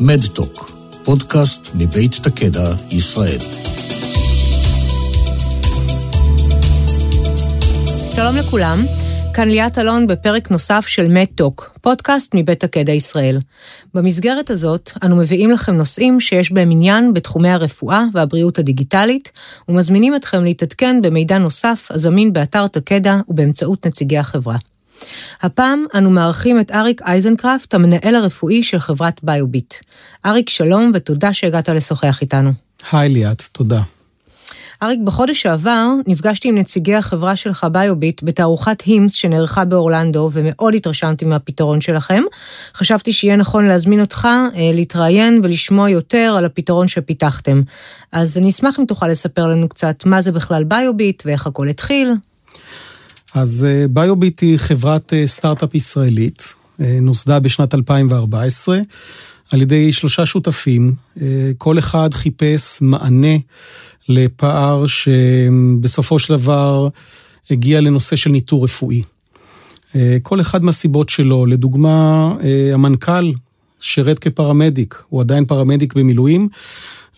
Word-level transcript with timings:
מדטוק, 0.00 0.70
פודקאסט 1.04 1.70
מבית 1.74 2.14
תקדע, 2.22 2.70
ישראל. 2.90 3.38
שלום 8.14 8.36
לכולם, 8.36 8.84
כאן 9.34 9.48
ליאת 9.48 9.78
אלון 9.78 10.06
בפרק 10.06 10.50
נוסף 10.50 10.84
של 10.86 11.08
מדטוק, 11.08 11.78
פודקאסט 11.80 12.34
מבית 12.34 12.60
תקדע 12.60 12.92
ישראל. 12.92 13.38
במסגרת 13.94 14.50
הזאת, 14.50 14.90
אנו 15.04 15.16
מביאים 15.16 15.50
לכם 15.50 15.74
נושאים 15.74 16.20
שיש 16.20 16.52
בהם 16.52 16.70
עניין 16.70 17.14
בתחומי 17.14 17.50
הרפואה 17.50 18.04
והבריאות 18.14 18.58
הדיגיטלית, 18.58 19.32
ומזמינים 19.68 20.14
אתכם 20.14 20.44
להתעדכן 20.44 21.02
במידע 21.02 21.38
נוסף 21.38 21.88
הזמין 21.90 22.32
באתר 22.32 22.66
תקדע 22.66 23.16
ובאמצעות 23.28 23.86
נציגי 23.86 24.18
החברה. 24.18 24.56
הפעם 25.42 25.84
אנו 25.94 26.10
מארחים 26.10 26.60
את 26.60 26.70
אריק 26.70 27.02
אייזנקראפט, 27.02 27.74
המנהל 27.74 28.14
הרפואי 28.14 28.62
של 28.62 28.78
חברת 28.78 29.20
ביוביט. 29.22 29.74
אריק, 30.26 30.48
שלום 30.48 30.90
ותודה 30.94 31.32
שהגעת 31.32 31.68
לשוחח 31.68 32.20
איתנו. 32.20 32.52
היי 32.92 33.08
ליאת, 33.08 33.42
תודה. 33.52 33.80
אריק, 34.82 35.00
בחודש 35.04 35.42
שעבר 35.42 35.86
נפגשתי 36.06 36.48
עם 36.48 36.58
נציגי 36.58 36.94
החברה 36.94 37.36
שלך 37.36 37.66
ביוביט 37.72 38.22
בתערוכת 38.22 38.80
הימס 38.80 39.12
שנערכה 39.12 39.64
באורלנדו, 39.64 40.30
ומאוד 40.32 40.74
התרשמתי 40.74 41.24
מהפתרון 41.24 41.80
שלכם. 41.80 42.22
חשבתי 42.74 43.12
שיהיה 43.12 43.36
נכון 43.36 43.66
להזמין 43.66 44.00
אותך 44.00 44.24
אה, 44.24 44.70
להתראיין 44.74 45.40
ולשמוע 45.42 45.90
יותר 45.90 46.34
על 46.38 46.44
הפתרון 46.44 46.88
שפיתחתם. 46.88 47.62
אז 48.12 48.38
אני 48.38 48.50
אשמח 48.50 48.80
אם 48.80 48.84
תוכל 48.84 49.08
לספר 49.08 49.46
לנו 49.46 49.68
קצת 49.68 50.06
מה 50.06 50.22
זה 50.22 50.32
בכלל 50.32 50.64
ביוביט 50.64 51.22
ואיך 51.26 51.46
הכל 51.46 51.68
התחיל. 51.68 52.12
אז 53.34 53.66
אה, 53.68 53.88
ביוביט 53.90 54.40
היא 54.40 54.58
חברת 54.58 55.12
אה, 55.12 55.26
סטארט-אפ 55.26 55.74
ישראלית, 55.74 56.54
אה, 56.80 56.98
נוסדה 57.00 57.40
בשנת 57.40 57.74
2014 57.74 58.78
על 59.50 59.62
ידי 59.62 59.92
שלושה 59.92 60.26
שותפים. 60.26 60.94
כל 61.58 61.78
אחד 61.78 62.14
חיפש 62.14 62.78
מענה 62.80 63.36
לפער 64.08 64.84
שבסופו 64.86 66.18
של 66.18 66.36
דבר 66.36 66.88
הגיע 67.50 67.80
לנושא 67.80 68.16
של 68.16 68.30
ניטור 68.30 68.64
רפואי. 68.64 69.02
כל 70.22 70.40
אחד 70.40 70.64
מהסיבות 70.64 71.08
שלו, 71.08 71.46
לדוגמה, 71.46 72.34
המנכ"ל 72.74 73.30
שירת 73.80 74.18
כפרמדיק, 74.18 75.02
הוא 75.08 75.20
עדיין 75.20 75.44
פרמדיק 75.44 75.94
במילואים, 75.94 76.48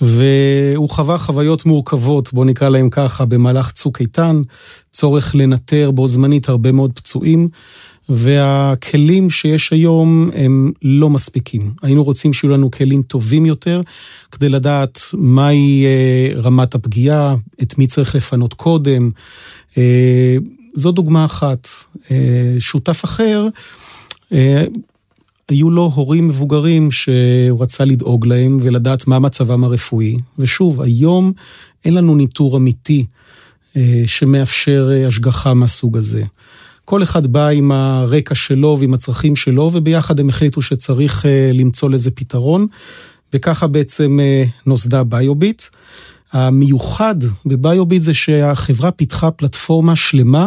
והוא 0.00 0.88
חווה 0.88 1.18
חוויות 1.18 1.66
מורכבות, 1.66 2.32
בואו 2.32 2.44
נקרא 2.46 2.68
להם 2.68 2.90
ככה, 2.90 3.24
במהלך 3.24 3.70
צוק 3.70 4.00
איתן, 4.00 4.40
צורך 4.90 5.34
לנטר 5.34 5.90
בו 5.90 6.06
זמנית 6.06 6.48
הרבה 6.48 6.72
מאוד 6.72 6.92
פצועים, 6.94 7.48
והכלים 8.08 9.30
שיש 9.30 9.72
היום 9.72 10.30
הם 10.34 10.72
לא 10.82 11.10
מספיקים. 11.10 11.72
היינו 11.82 12.04
רוצים 12.04 12.32
שיהיו 12.32 12.52
לנו 12.52 12.70
כלים 12.70 13.02
טובים 13.02 13.46
יותר, 13.46 13.80
כדי 14.30 14.48
לדעת 14.48 15.00
מהי 15.12 15.84
אה, 15.86 16.40
רמת 16.40 16.74
הפגיעה, 16.74 17.34
את 17.62 17.78
מי 17.78 17.86
צריך 17.86 18.14
לפנות 18.14 18.54
קודם. 18.54 19.10
אה, 19.78 20.36
זו 20.74 20.92
דוגמה 20.92 21.24
אחת. 21.24 21.68
אה, 22.10 22.56
שותף 22.58 23.04
אחר, 23.04 23.48
היו 25.50 25.70
לו 25.70 25.92
הורים 25.94 26.28
מבוגרים 26.28 26.90
שהוא 26.90 27.62
רצה 27.62 27.84
לדאוג 27.84 28.26
להם 28.26 28.58
ולדעת 28.62 29.06
מה 29.06 29.18
מצבם 29.18 29.64
הרפואי. 29.64 30.16
ושוב, 30.38 30.80
היום 30.80 31.32
אין 31.84 31.94
לנו 31.94 32.16
ניטור 32.16 32.56
אמיתי 32.56 33.06
אה, 33.76 34.02
שמאפשר 34.06 34.90
אה, 34.92 35.06
השגחה 35.06 35.54
מהסוג 35.54 35.96
הזה. 35.96 36.24
כל 36.84 37.02
אחד 37.02 37.26
בא 37.26 37.48
עם 37.48 37.72
הרקע 37.72 38.34
שלו 38.34 38.76
ועם 38.80 38.94
הצרכים 38.94 39.36
שלו, 39.36 39.70
וביחד 39.74 40.20
הם 40.20 40.28
החליטו 40.28 40.62
שצריך 40.62 41.26
אה, 41.26 41.50
למצוא 41.54 41.90
לזה 41.90 42.10
פתרון, 42.10 42.66
וככה 43.34 43.66
בעצם 43.66 44.18
נוסדה 44.66 45.04
ביוביט. 45.04 45.62
המיוחד 46.32 47.14
בביוביט 47.46 48.02
זה 48.02 48.14
שהחברה 48.14 48.90
פיתחה 48.90 49.30
פלטפורמה 49.30 49.96
שלמה 49.96 50.46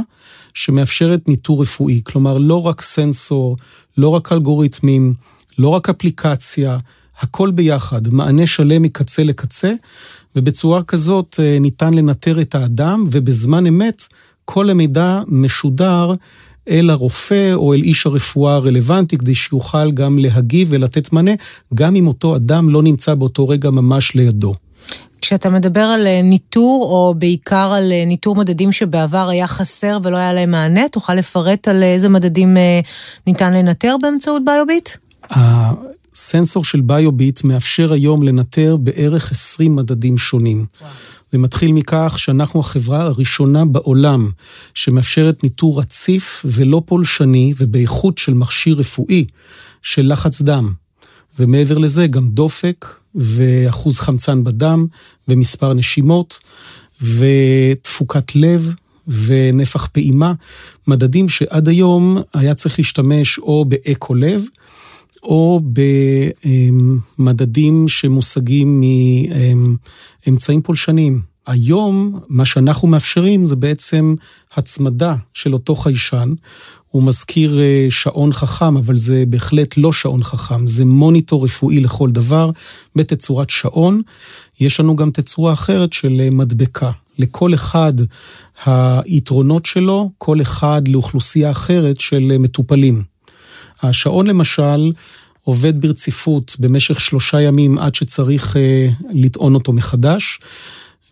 שמאפשרת 0.54 1.30
ניטור 1.30 1.62
רפואי. 1.62 2.02
כלומר, 2.04 2.38
לא 2.38 2.68
רק 2.68 2.82
סנסור, 2.82 3.58
לא 3.98 4.10
רק 4.10 4.32
אלגוריתמים, 4.32 5.14
לא 5.60 5.70
רק 5.70 5.90
אפליקציה, 5.90 6.78
הכל 7.20 7.52
ביחד, 7.52 8.14
מענה 8.14 8.48
שלם 8.48 8.82
מקצה 8.82 9.24
לקצה, 9.24 9.74
ובצורה 10.36 10.84
כזאת 10.84 11.40
אה, 11.40 11.58
ניתן 11.60 11.94
לנטר 11.94 12.42
את 12.42 12.56
האדם, 12.56 13.06
ובזמן 13.12 13.68
אמת 13.68 14.04
כל 14.46 14.70
המידע 14.70 15.22
משודר 15.28 16.14
אל 16.70 16.90
הרופא 16.90 17.54
או 17.54 17.74
אל 17.74 17.82
איש 17.82 18.06
הרפואה 18.06 18.56
הרלוונטי, 18.56 19.18
כדי 19.18 19.36
שיוכל 19.36 19.92
גם 19.92 20.18
להגיב 20.18 20.68
ולתת 20.72 21.14
מענה, 21.14 21.32
גם 21.74 21.96
אם 21.96 22.08
אותו 22.08 22.36
אדם 22.36 22.70
לא 22.70 22.84
נמצא 22.84 23.16
באותו 23.16 23.48
רגע 23.48 23.70
ממש 23.70 24.16
לידו. 24.16 24.54
כשאתה 25.24 25.50
מדבר 25.50 25.82
על 25.82 26.08
אה, 26.08 26.22
ניטור, 26.24 26.84
או 26.92 27.16
בעיקר 27.18 27.72
על 27.76 27.92
אה, 27.92 28.06
ניטור 28.06 28.36
מדדים 28.36 28.72
שבעבר 28.72 29.30
היה 29.30 29.48
חסר 29.48 30.00
ולא 30.04 30.18
היה 30.18 30.34
להם 30.34 30.52
מענה, 30.52 30.90
תוכל 30.92 31.14
לפרט 31.14 31.68
על 31.68 31.84
איזה 31.84 32.10
מדדים 32.10 32.58
אה, 32.58 32.80
ניתן 33.28 33.54
לנטר 33.54 33.96
באמצעות 34.02 34.42
ביוביט? 34.46 34.90
הסנסור 35.30 36.64
של 36.64 36.82
ביוביט 36.82 37.44
מאפשר 37.44 37.94
היום 37.94 38.24
לנטר 38.24 38.78
בערך 38.78 39.32
20 39.32 39.76
מדדים 39.76 40.18
שונים. 40.18 40.66
וואו. 40.82 40.92
זה 41.30 41.38
מתחיל 41.38 41.72
מכך 41.72 42.16
שאנחנו 42.18 42.60
החברה 42.60 43.02
הראשונה 43.02 43.66
בעולם 43.66 44.30
שמאפשרת 44.74 45.44
ניטור 45.44 45.80
רציף 45.80 46.46
ולא 46.46 46.82
פולשני 46.86 47.54
ובאיכות 47.58 48.18
של 48.18 48.34
מכשיר 48.34 48.76
רפואי 48.76 49.26
של 49.82 50.12
לחץ 50.12 50.42
דם. 50.42 50.74
ומעבר 51.40 51.78
לזה 51.78 52.08
גם 52.08 52.30
דופק 52.30 53.03
ואחוז 53.16 54.00
חמצן 54.00 54.44
בדם 54.44 54.86
ומספר 55.28 55.74
נשימות 55.74 56.40
ותפוקת 57.02 58.36
לב 58.36 58.74
ונפח 59.08 59.88
פעימה, 59.88 60.34
מדדים 60.88 61.30
שעד 61.30 61.68
היום 61.68 62.18
היה 62.34 62.54
צריך 62.54 62.80
להשתמש 62.80 63.40
או 63.40 63.66
באקו 63.66 64.16
לב, 64.16 64.44
או 65.24 65.62
במדדים 67.18 67.88
שמושגים 67.88 68.84
מאמצעים 70.26 70.62
פולשניים. 70.62 71.33
היום, 71.48 72.20
מה 72.30 72.46
שאנחנו 72.46 72.88
מאפשרים 72.88 73.46
זה 73.46 73.56
בעצם 73.56 74.16
הצמדה 74.56 75.16
של 75.34 75.54
אותו 75.54 75.76
חיישן. 75.76 76.34
הוא 76.94 77.04
מזכיר 77.04 77.60
אה, 77.60 77.88
שעון 77.90 78.34
חכם, 78.34 78.78
אבל 78.78 78.98
זה 78.98 79.24
בהחלט 79.28 79.78
לא 79.78 79.94
שעון 79.94 80.24
חכם, 80.24 80.68
זה 80.68 80.86
מוניטור 80.86 81.44
רפואי 81.44 81.80
לכל 81.80 82.12
דבר 82.12 82.52
בתצורת 82.96 83.50
שעון. 83.50 84.02
יש 84.60 84.80
לנו 84.80 84.96
גם 84.96 85.12
תצורה 85.12 85.54
אחרת 85.54 85.94
של 85.94 86.22
אה, 86.22 86.30
מדבקה. 86.30 86.92
לכל 87.20 87.54
אחד 87.54 87.94
היתרונות 88.66 89.66
שלו, 89.66 90.12
כל 90.18 90.42
אחד 90.42 90.88
לאוכלוסייה 90.88 91.52
אחרת 91.52 92.02
של 92.02 92.32
אה, 92.32 92.38
מטופלים. 92.38 93.04
השעון 93.84 94.28
למשל 94.28 94.92
עובד 95.42 95.82
ברציפות 95.82 96.56
במשך 96.60 97.00
שלושה 97.00 97.42
ימים 97.42 97.78
עד 97.78 97.96
שצריך 97.96 98.58
לטעון 99.14 99.54
אותו 99.54 99.74
מחדש, 99.74 100.40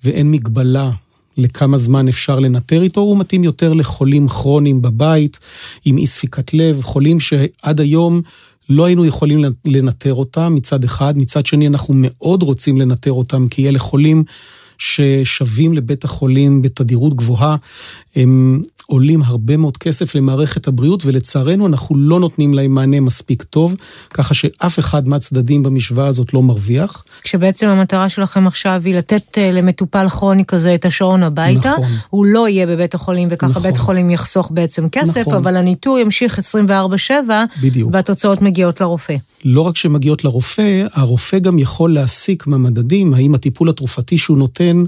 ואין 0.03 0.31
מגבלה 0.31 0.91
לכמה 1.37 1.77
זמן 1.77 2.07
אפשר 2.07 2.39
לנטר 2.39 2.81
איתו, 2.81 3.01
הוא 3.01 3.17
מתאים 3.17 3.43
יותר 3.43 3.73
לחולים 3.73 4.27
כרוניים 4.27 4.81
בבית, 4.81 5.39
עם 5.85 5.97
אי 5.97 6.07
ספיקת 6.07 6.53
לב, 6.53 6.81
חולים 6.81 7.19
שעד 7.19 7.79
היום 7.79 8.21
לא 8.69 8.85
היינו 8.85 9.05
יכולים 9.05 9.43
לנטר 9.65 10.13
אותם 10.13 10.55
מצד 10.55 10.83
אחד, 10.83 11.17
מצד 11.17 11.45
שני 11.45 11.67
אנחנו 11.67 11.93
מאוד 11.97 12.43
רוצים 12.43 12.81
לנטר 12.81 13.11
אותם, 13.11 13.47
כי 13.47 13.69
אלה 13.69 13.79
חולים 13.79 14.23
ששבים 14.77 15.73
לבית 15.73 16.03
החולים 16.03 16.61
בתדירות 16.61 17.13
גבוהה, 17.13 17.55
הם 18.15 18.63
עולים 18.91 19.23
הרבה 19.23 19.57
מאוד 19.57 19.77
כסף 19.77 20.15
למערכת 20.15 20.67
הבריאות, 20.67 21.05
ולצערנו 21.05 21.67
אנחנו 21.67 21.95
לא 21.97 22.19
נותנים 22.19 22.53
להם 22.53 22.73
מענה 22.73 22.99
מספיק 22.99 23.43
טוב, 23.43 23.75
ככה 24.13 24.33
שאף 24.33 24.79
אחד 24.79 25.07
מהצדדים 25.07 25.63
במשוואה 25.63 26.07
הזאת 26.07 26.33
לא 26.33 26.41
מרוויח. 26.41 27.03
כשבעצם 27.23 27.67
המטרה 27.67 28.09
שלכם 28.09 28.47
עכשיו 28.47 28.81
היא 28.85 28.95
לתת 28.95 29.37
אה, 29.37 29.51
למטופל 29.51 30.09
כרוני 30.09 30.45
כזה 30.45 30.75
את 30.75 30.85
השעון 30.85 31.23
הביתה, 31.23 31.71
נכון. 31.71 31.85
הוא 32.09 32.25
לא 32.25 32.49
יהיה 32.49 32.67
בבית 32.67 32.95
החולים, 32.95 33.27
וככה 33.31 33.49
נכון. 33.49 33.63
בית 33.63 33.77
החולים 33.77 34.09
יחסוך 34.09 34.51
בעצם 34.53 34.89
כסף, 34.89 35.21
נכון. 35.21 35.33
אבל 35.33 35.55
הניטור 35.55 35.99
ימשיך 35.99 36.39
24-7, 37.09 37.11
בדיוק. 37.63 37.89
והתוצאות 37.93 38.41
מגיעות 38.41 38.81
לרופא. 38.81 39.15
לא 39.45 39.61
רק 39.61 39.75
שמגיעות 39.75 40.23
לרופא, 40.23 40.85
הרופא 40.93 41.39
גם 41.39 41.59
יכול 41.59 41.93
להסיק 41.93 42.47
מהמדדים, 42.47 43.13
האם 43.13 43.35
הטיפול 43.35 43.69
התרופתי 43.69 44.17
שהוא 44.17 44.37
נותן 44.37 44.83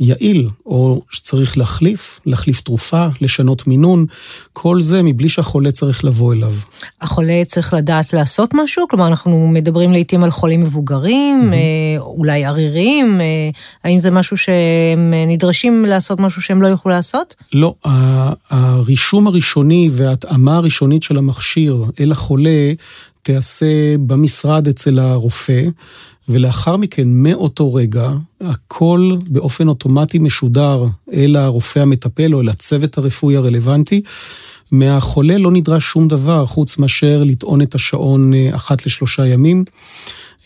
יעיל, 0.00 0.48
או 0.66 1.02
שצריך 1.10 1.58
להחליף, 1.58 2.20
להחליף 2.26 2.60
תרופה, 2.60 3.06
לשנות 3.20 3.66
מינון, 3.66 4.06
כל 4.52 4.80
זה 4.80 5.02
מבלי 5.02 5.28
שהחולה 5.28 5.70
צריך 5.70 6.04
לבוא 6.04 6.32
אליו. 6.32 6.52
החולה 7.00 7.42
צריך 7.46 7.74
לדעת 7.74 8.12
לעשות 8.12 8.50
משהו? 8.54 8.88
כלומר, 8.88 9.06
אנחנו 9.06 9.48
מדברים 9.48 9.92
לעיתים 9.92 10.24
על 10.24 10.30
חולים 10.30 10.60
מבוגרים, 10.60 11.50
mm-hmm. 11.50 12.00
אולי 12.00 12.44
עריריים, 12.44 13.20
אה, 13.20 13.50
האם 13.84 13.98
זה 13.98 14.10
משהו 14.10 14.36
שהם 14.36 15.14
נדרשים 15.26 15.84
לעשות 15.84 16.20
משהו 16.20 16.42
שהם 16.42 16.62
לא 16.62 16.66
יוכלו 16.66 16.92
לעשות? 16.92 17.34
לא, 17.52 17.74
הרישום 18.50 19.26
הראשוני 19.26 19.88
וההתאמה 19.92 20.56
הראשונית 20.56 21.02
של 21.02 21.18
המכשיר 21.18 21.84
אל 22.00 22.12
החולה 22.12 22.72
תיעשה 23.22 23.96
במשרד 24.06 24.68
אצל 24.68 24.98
הרופא, 24.98 25.62
ולאחר 26.28 26.76
מכן, 26.76 27.08
מאותו 27.08 27.74
רגע, 27.74 28.10
הכל 28.40 29.16
באופן 29.28 29.68
אוטומטי 29.68 30.18
משודר 30.18 30.84
אל 31.12 31.36
הרופא 31.36 31.78
המטפל 31.78 32.34
או 32.34 32.40
אל 32.40 32.48
הצוות 32.48 32.98
הרפואי 32.98 33.36
הרלוונטי. 33.36 34.02
מהחולה 34.72 35.38
לא 35.38 35.50
נדרש 35.50 35.84
שום 35.84 36.08
דבר 36.08 36.46
חוץ 36.46 36.78
מאשר 36.78 37.22
לטעון 37.24 37.62
את 37.62 37.74
השעון 37.74 38.34
אה, 38.34 38.50
אחת 38.54 38.86
לשלושה 38.86 39.26
ימים. 39.26 39.64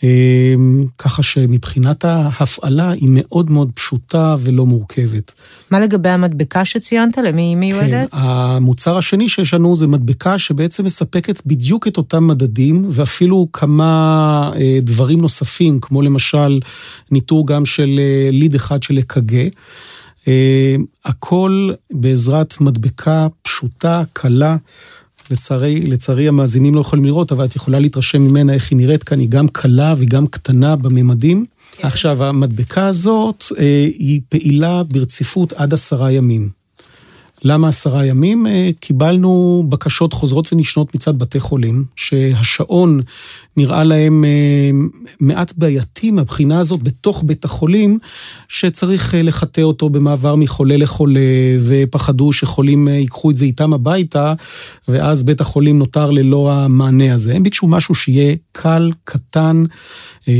אמ, 0.03 0.85
ככה 0.97 1.23
שמבחינת 1.23 2.05
ההפעלה 2.05 2.91
היא 2.91 3.09
מאוד 3.11 3.51
מאוד 3.51 3.71
פשוטה 3.73 4.35
ולא 4.39 4.65
מורכבת. 4.65 5.33
מה 5.71 5.79
לגבי 5.79 6.09
המדבקה 6.09 6.65
שציינת? 6.65 7.17
למי 7.17 7.41
היא 7.41 7.55
מיועדת? 7.55 8.11
כן, 8.11 8.17
המוצר 8.17 8.97
השני 8.97 9.29
שיש 9.29 9.53
לנו 9.53 9.75
זה 9.75 9.87
מדבקה 9.87 10.37
שבעצם 10.37 10.85
מספקת 10.85 11.41
בדיוק 11.45 11.87
את 11.87 11.97
אותם 11.97 12.27
מדדים, 12.27 12.85
ואפילו 12.89 13.47
כמה 13.53 14.51
אה, 14.55 14.79
דברים 14.81 15.21
נוספים, 15.21 15.79
כמו 15.79 16.01
למשל 16.01 16.59
ניטור 17.11 17.47
גם 17.47 17.65
של 17.65 17.99
אה, 17.99 18.29
ליד 18.31 18.55
אחד 18.55 18.83
של 18.83 18.99
אק"ג. 18.99 19.49
אה, 20.27 20.75
הכל 21.05 21.69
בעזרת 21.91 22.61
מדבקה 22.61 23.27
פשוטה, 23.41 24.03
קלה. 24.13 24.57
לצערי, 25.31 25.81
לצערי 25.81 26.27
המאזינים 26.27 26.75
לא 26.75 26.79
יכולים 26.79 27.05
לראות, 27.05 27.31
אבל 27.31 27.45
את 27.45 27.55
יכולה 27.55 27.79
להתרשם 27.79 28.21
ממנה 28.21 28.53
איך 28.53 28.71
היא 28.71 28.77
נראית 28.77 29.03
כאן, 29.03 29.19
היא 29.19 29.29
גם 29.29 29.47
קלה 29.47 29.95
וגם 29.97 30.27
קטנה 30.27 30.75
בממדים. 30.75 31.45
כן. 31.71 31.87
עכשיו, 31.87 32.23
המדבקה 32.23 32.87
הזאת 32.87 33.43
אה, 33.59 33.87
היא 33.99 34.21
פעילה 34.29 34.83
ברציפות 34.83 35.53
עד 35.53 35.73
עשרה 35.73 36.11
ימים. 36.11 36.56
למה 37.43 37.67
עשרה 37.67 38.05
ימים? 38.05 38.47
אה, 38.47 38.69
קיבלנו 38.79 39.63
בקשות 39.69 40.13
חוזרות 40.13 40.53
ונשנות 40.53 40.95
מצד 40.95 41.19
בתי 41.19 41.39
חולים, 41.39 41.85
שהשעון 41.95 43.01
נראה 43.57 43.83
להם 43.83 44.25
אה, 44.25 44.71
מעט 45.19 45.53
בעייתי 45.57 46.11
מהבחינה 46.11 46.59
הזאת 46.59 46.83
בתוך 46.83 47.23
בית 47.25 47.45
החולים, 47.45 47.99
שצריך 48.47 49.15
אה, 49.15 49.21
לחטא 49.21 49.61
אותו 49.61 49.89
במעבר 49.89 50.35
מחולה 50.35 50.77
לחולה, 50.77 51.19
ופחדו 51.59 52.33
שחולים 52.33 52.87
ייקחו 52.87 53.31
את 53.31 53.37
זה 53.37 53.45
איתם 53.45 53.73
הביתה, 53.73 54.33
ואז 54.87 55.23
בית 55.23 55.41
החולים 55.41 55.79
נותר 55.79 56.11
ללא 56.11 56.51
המענה 56.51 57.13
הזה. 57.13 57.35
הם 57.35 57.43
ביקשו 57.43 57.67
משהו 57.67 57.95
שיהיה 57.95 58.35
קל, 58.51 58.91
קטן, 59.03 59.63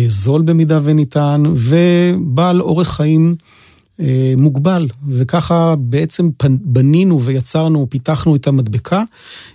זול 0.08 0.42
במידה 0.42 0.80
וניתן, 0.84 1.44
ובעל 1.56 2.62
אורך 2.62 2.90
חיים. 2.90 3.36
אה, 4.00 4.34
מוגבל, 4.38 4.88
וככה 5.10 5.76
בעצם 5.80 6.30
בנינו 6.62 7.22
ויצרנו, 7.22 7.88
פיתחנו 7.90 8.36
את 8.36 8.48
המדבקה. 8.48 9.04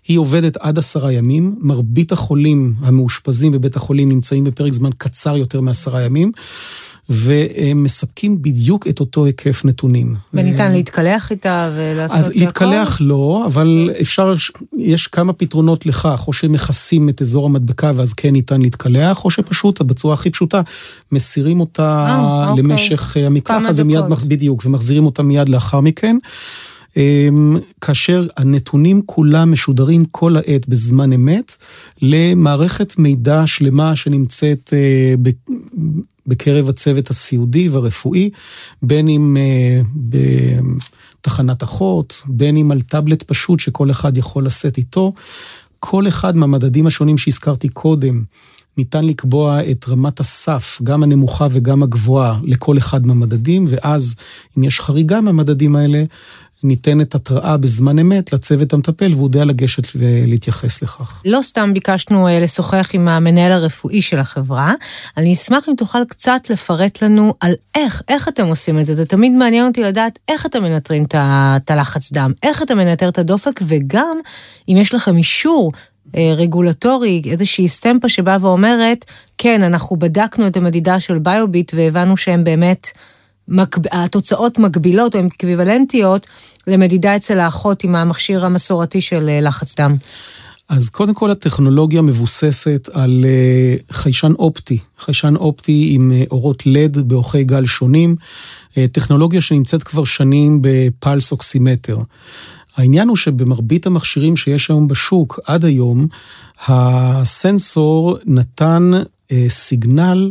היא 0.08 0.18
עובדת 0.18 0.56
עד 0.56 0.78
עשרה 0.78 1.12
ימים, 1.12 1.56
מרבית 1.60 2.12
החולים 2.12 2.74
המאושפזים 2.80 3.52
בבית 3.52 3.76
החולים 3.76 4.08
נמצאים 4.08 4.44
בפרק 4.44 4.72
זמן 4.72 4.90
קצר 4.98 5.36
יותר 5.36 5.60
מעשרה 5.60 6.02
ימים. 6.02 6.32
והם 7.08 7.82
מספקים 7.82 8.42
בדיוק 8.42 8.86
את 8.86 9.00
אותו 9.00 9.24
היקף 9.24 9.64
נתונים. 9.64 10.14
וניתן 10.34 10.72
להתקלח 10.72 11.30
איתה 11.30 11.70
ולעשות 11.76 12.18
את 12.18 12.24
הכל? 12.24 12.30
אז 12.30 12.36
להתקלח 12.36 12.98
לא, 13.00 13.42
אבל 13.46 13.90
אפשר, 14.00 14.34
יש 14.78 15.06
כמה 15.06 15.32
פתרונות 15.32 15.86
לכך, 15.86 16.24
או 16.26 16.32
שמכסים 16.32 17.08
את 17.08 17.22
אזור 17.22 17.46
המדבקה 17.46 17.92
ואז 17.96 18.12
כן 18.12 18.30
ניתן 18.30 18.60
להתקלח, 18.60 19.24
או 19.24 19.30
שפשוט, 19.30 19.82
בצורה 19.82 20.14
הכי 20.14 20.30
פשוטה, 20.30 20.60
מסירים 21.12 21.60
אותה 21.60 22.06
אה, 22.08 22.48
אוקיי. 22.48 22.62
למשך 22.62 23.16
המקלחת 23.16 23.74
ומיד, 23.76 24.04
בדיוק, 24.28 24.62
ומחזירים 24.66 25.06
אותה 25.06 25.22
מיד 25.22 25.48
לאחר 25.48 25.80
מכן. 25.80 26.16
אמ, 26.96 27.56
כאשר 27.80 28.26
הנתונים 28.36 29.02
כולם 29.06 29.52
משודרים 29.52 30.04
כל 30.04 30.36
העת 30.36 30.68
בזמן 30.68 31.12
אמת 31.12 31.56
למערכת 32.02 32.98
מידע 32.98 33.42
שלמה 33.46 33.96
שנמצאת 33.96 34.70
אה, 34.72 35.14
בקרב 36.26 36.68
הצוות 36.68 37.10
הסיעודי 37.10 37.68
והרפואי, 37.68 38.30
בין 38.82 39.08
אם 39.08 39.36
אה, 39.36 39.80
בתחנת 41.20 41.62
אחות, 41.62 42.22
בין 42.26 42.56
אם 42.56 42.70
על 42.70 42.80
טאבלט 42.80 43.22
פשוט 43.22 43.60
שכל 43.60 43.90
אחד 43.90 44.16
יכול 44.16 44.46
לשאת 44.46 44.78
איתו. 44.78 45.12
כל 45.80 46.08
אחד 46.08 46.36
מהמדדים 46.36 46.86
השונים 46.86 47.18
שהזכרתי 47.18 47.68
קודם, 47.68 48.24
ניתן 48.78 49.04
לקבוע 49.04 49.70
את 49.70 49.88
רמת 49.88 50.20
הסף, 50.20 50.80
גם 50.82 51.02
הנמוכה 51.02 51.46
וגם 51.50 51.82
הגבוהה, 51.82 52.38
לכל 52.44 52.78
אחד 52.78 53.06
מהמדדים, 53.06 53.64
ואז 53.68 54.14
אם 54.58 54.64
יש 54.64 54.80
חריגה 54.80 55.20
מהמדדים 55.20 55.76
האלה, 55.76 56.04
ניתנת 56.64 57.14
התראה 57.14 57.56
בזמן 57.56 57.98
אמת 57.98 58.32
לצוות 58.32 58.72
המטפל, 58.72 59.12
והוא 59.12 59.26
יודע 59.26 59.44
לגשת 59.44 59.82
ולהתייחס 59.96 60.82
לכך. 60.82 61.22
לא 61.24 61.38
סתם 61.42 61.72
ביקשנו 61.72 62.28
אה, 62.28 62.40
לשוחח 62.40 62.90
עם 62.92 63.08
המנהל 63.08 63.52
הרפואי 63.52 64.02
של 64.02 64.18
החברה. 64.18 64.72
אני 65.16 65.32
אשמח 65.32 65.68
אם 65.68 65.74
תוכל 65.74 66.04
קצת 66.08 66.50
לפרט 66.50 67.02
לנו 67.02 67.34
על 67.40 67.52
איך, 67.74 68.02
איך 68.08 68.28
אתם 68.28 68.46
עושים 68.46 68.78
את 68.78 68.86
זה. 68.86 68.94
זה 68.94 69.04
תמיד 69.04 69.32
מעניין 69.32 69.66
אותי 69.66 69.82
לדעת 69.82 70.18
איך 70.28 70.46
אתם 70.46 70.62
מנטרים 70.62 71.04
את 71.14 71.70
הלחץ 71.70 72.12
דם, 72.12 72.32
איך 72.42 72.62
אתה 72.62 72.74
מנטר 72.74 73.08
את 73.08 73.18
הדופק, 73.18 73.60
וגם 73.66 74.16
אם 74.68 74.76
יש 74.76 74.94
לכם 74.94 75.16
אישור 75.16 75.72
אה, 76.16 76.34
רגולטורי, 76.36 77.22
איזושהי 77.30 77.68
סטמפה 77.68 78.08
שבאה 78.08 78.36
ואומרת, 78.40 79.04
כן, 79.38 79.62
אנחנו 79.62 79.96
בדקנו 79.96 80.46
את 80.46 80.56
המדידה 80.56 81.00
של 81.00 81.18
ביוביט 81.18 81.72
והבנו 81.74 82.16
שהם 82.16 82.44
באמת... 82.44 82.86
התוצאות 83.92 84.58
מקבילות 84.58 85.16
או 85.16 85.20
אקוויוולנטיות 85.26 86.26
למדידה 86.66 87.16
אצל 87.16 87.38
האחות 87.38 87.84
עם 87.84 87.94
המכשיר 87.94 88.44
המסורתי 88.44 89.00
של 89.00 89.28
אה, 89.28 89.40
לחץ 89.40 89.80
דם? 89.80 89.96
אז 90.68 90.88
קודם 90.88 91.14
כל 91.14 91.30
הטכנולוגיה 91.30 92.02
מבוססת 92.02 92.88
על 92.92 93.24
אה, 93.24 93.76
חיישן 93.90 94.32
אופטי, 94.38 94.78
חיישן 94.98 95.36
אופטי 95.36 95.88
עם 95.90 96.12
אה, 96.12 96.24
אורות 96.30 96.66
לד 96.66 96.98
באורכי 96.98 97.44
גל 97.44 97.66
שונים, 97.66 98.16
טכנולוגיה 98.92 99.40
שנמצאת 99.40 99.82
כבר 99.82 100.04
שנים 100.04 100.58
בפלס 100.62 101.32
אוקסימטר. 101.32 101.98
העניין 102.76 103.08
הוא 103.08 103.16
שבמרבית 103.16 103.86
המכשירים 103.86 104.36
שיש 104.36 104.70
היום 104.70 104.88
בשוק 104.88 105.40
עד 105.46 105.64
היום, 105.64 106.06
הסנסור 106.66 108.18
נתן 108.26 108.90
סיגנל 109.48 110.30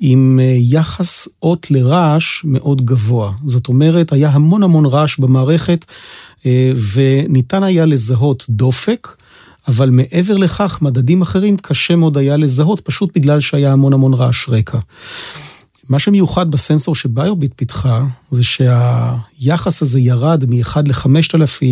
עם 0.00 0.40
אה, 0.42 0.56
יחס 0.58 1.28
אות 1.42 1.70
לרעש 1.70 2.44
מאוד 2.44 2.86
גבוה. 2.86 3.32
זאת 3.46 3.68
אומרת, 3.68 4.12
היה 4.12 4.28
המון 4.28 4.62
המון 4.62 4.86
רעש 4.86 5.18
במערכת, 5.18 5.84
אה, 6.46 6.72
וניתן 6.94 7.62
היה 7.62 7.86
לזהות 7.86 8.46
דופק, 8.48 9.08
אבל 9.68 9.90
מעבר 9.90 10.36
לכך, 10.36 10.78
מדדים 10.82 11.22
אחרים 11.22 11.56
קשה 11.56 11.96
מאוד 11.96 12.18
היה 12.18 12.36
לזהות, 12.36 12.80
פשוט 12.80 13.16
בגלל 13.16 13.40
שהיה 13.40 13.72
המון 13.72 13.92
המון 13.92 14.14
רעש 14.14 14.48
רקע. 14.48 14.78
מה 15.88 15.98
שמיוחד 15.98 16.50
בסנסור 16.50 16.94
שביוביט 16.94 17.52
פיתחה, 17.56 18.04
זה 18.30 18.44
שהיחס 18.44 19.82
הזה 19.82 20.00
ירד 20.00 20.44
מ-1 20.48 20.76
ל-5,000 20.86 21.64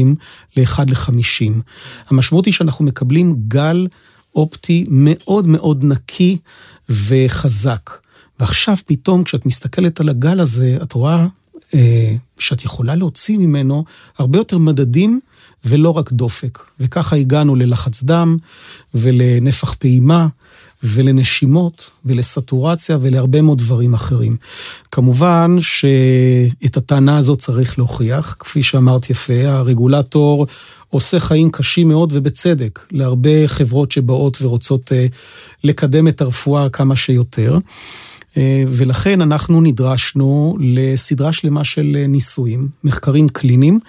ל-1 0.57 0.81
ל-50. 0.89 1.53
המשמעות 2.11 2.47
היא 2.47 2.55
שאנחנו 2.55 2.85
מקבלים 2.85 3.35
גל 3.49 3.87
אופטי 4.37 4.85
מאוד 4.89 5.47
מאוד 5.47 5.85
נקי 5.85 6.39
וחזק. 6.89 7.91
ועכשיו 8.41 8.77
פתאום 8.87 9.25
כשאת 9.25 9.47
מסתכלת 9.47 10.01
על 10.01 10.09
הגל 10.09 10.41
הזה, 10.41 10.79
את 10.83 10.93
רואה 10.93 11.27
אה, 11.75 12.17
שאת 12.39 12.65
יכולה 12.65 12.95
להוציא 12.95 13.39
ממנו 13.39 13.85
הרבה 14.19 14.39
יותר 14.39 14.59
מדדים 14.59 15.21
ולא 15.65 15.91
רק 15.91 16.13
דופק. 16.13 16.59
וככה 16.81 17.17
הגענו 17.17 17.55
ללחץ 17.55 18.03
דם 18.03 18.37
ולנפח 18.95 19.75
פעימה 19.75 20.27
ולנשימות 20.87 21.91
ולסטורציה 22.05 22.99
ולהרבה 23.01 23.43
מאוד 23.43 23.59
דברים 23.59 23.95
אחרים. 23.95 24.37
כמובן 24.93 25.57
שאת 25.61 26.77
הטענה 26.77 27.19
הזאת 27.19 27.39
צריך 27.39 27.79
להוכיח, 27.79 28.37
כפי 28.39 28.63
שאמרת 28.63 29.11
יפה, 29.11 29.43
הרגולטור 29.45 30.47
עושה 30.91 31.21
חיים 31.21 31.51
קשים 31.51 31.89
מאוד 31.89 32.13
ובצדק 32.13 32.81
להרבה 32.91 33.47
חברות 33.47 33.93
שבאות 33.93 34.39
ורוצות 34.43 34.93
אה, 34.93 35.07
לקדם 35.65 36.09
את 36.09 36.21
הרפואה 36.21 36.69
כמה 36.69 36.97
שיותר. 36.97 37.59
אה, 38.37 38.65
ולכן 38.69 39.21
אנחנו 39.21 39.61
נדרשנו 39.61 40.57
לסדרה 40.61 41.33
שלמה 41.33 41.65
של 41.65 41.97
אה, 41.99 42.07
ניסויים, 42.07 42.69
מחקרים 42.85 43.29
קליניים, 43.29 43.81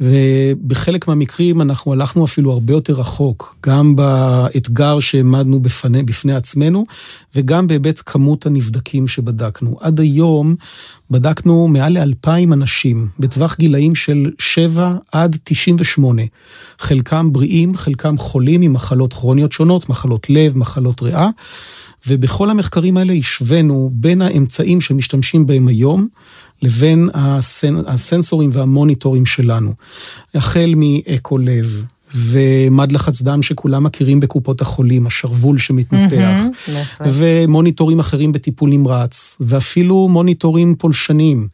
ובחלק 0.00 1.08
מהמקרים 1.08 1.60
אנחנו 1.60 1.92
הלכנו 1.92 2.24
אפילו 2.24 2.52
הרבה 2.52 2.72
יותר 2.72 2.92
רחוק, 2.92 3.56
גם 3.66 3.96
באתגר 3.96 5.00
שהעמדנו 5.00 5.60
בפני, 5.60 6.02
בפני 6.02 6.34
עצמנו, 6.34 6.86
וגם 7.34 7.66
בהיבט 7.66 8.02
כמות 8.06 8.46
הנבדקים 8.46 9.08
שבדקנו. 9.08 9.76
עד 9.80 10.00
היום 10.00 10.54
בדקנו 11.10 11.68
מעל 11.68 11.92
לאלפיים 11.92 12.52
אנשים, 12.52 13.08
בטווח 13.18 13.56
גילאים 13.58 13.94
של 13.94 14.30
7 14.38 14.94
עד 15.12 15.36
98. 15.44 16.22
חלקם 16.78 17.32
בריאים, 17.32 17.76
חלקם 17.76 18.18
חולים 18.18 18.62
עם 18.62 18.72
מחלות 18.72 19.12
כרוניות 19.12 19.52
שונות, 19.52 19.88
מחלות 19.88 20.30
לב, 20.30 20.56
מחלות 20.56 21.02
ריאה. 21.02 21.28
ובכל 22.06 22.50
המחקרים 22.50 22.96
האלה 22.96 23.12
השווינו 23.12 23.90
בין 23.92 24.22
האמצעים 24.22 24.80
שמשתמשים 24.80 25.46
בהם 25.46 25.68
היום 25.68 26.08
לבין 26.62 27.08
הסנ... 27.14 27.74
הסנסורים 27.86 28.50
והמוניטורים 28.52 29.26
שלנו. 29.26 29.72
החל 30.34 30.74
מאקו 30.76 31.38
לב 31.38 31.84
ומד 32.14 32.92
לחץ 32.92 33.22
דם 33.22 33.42
שכולם 33.42 33.84
מכירים 33.84 34.20
בקופות 34.20 34.60
החולים, 34.60 35.06
השרוול 35.06 35.58
שמתנפח, 35.58 36.38
ומוניטורים 37.00 37.98
אחרים 37.98 38.32
בטיפול 38.32 38.70
נמרץ, 38.70 39.36
ואפילו 39.40 40.08
מוניטורים 40.08 40.74
פולשניים. 40.78 41.48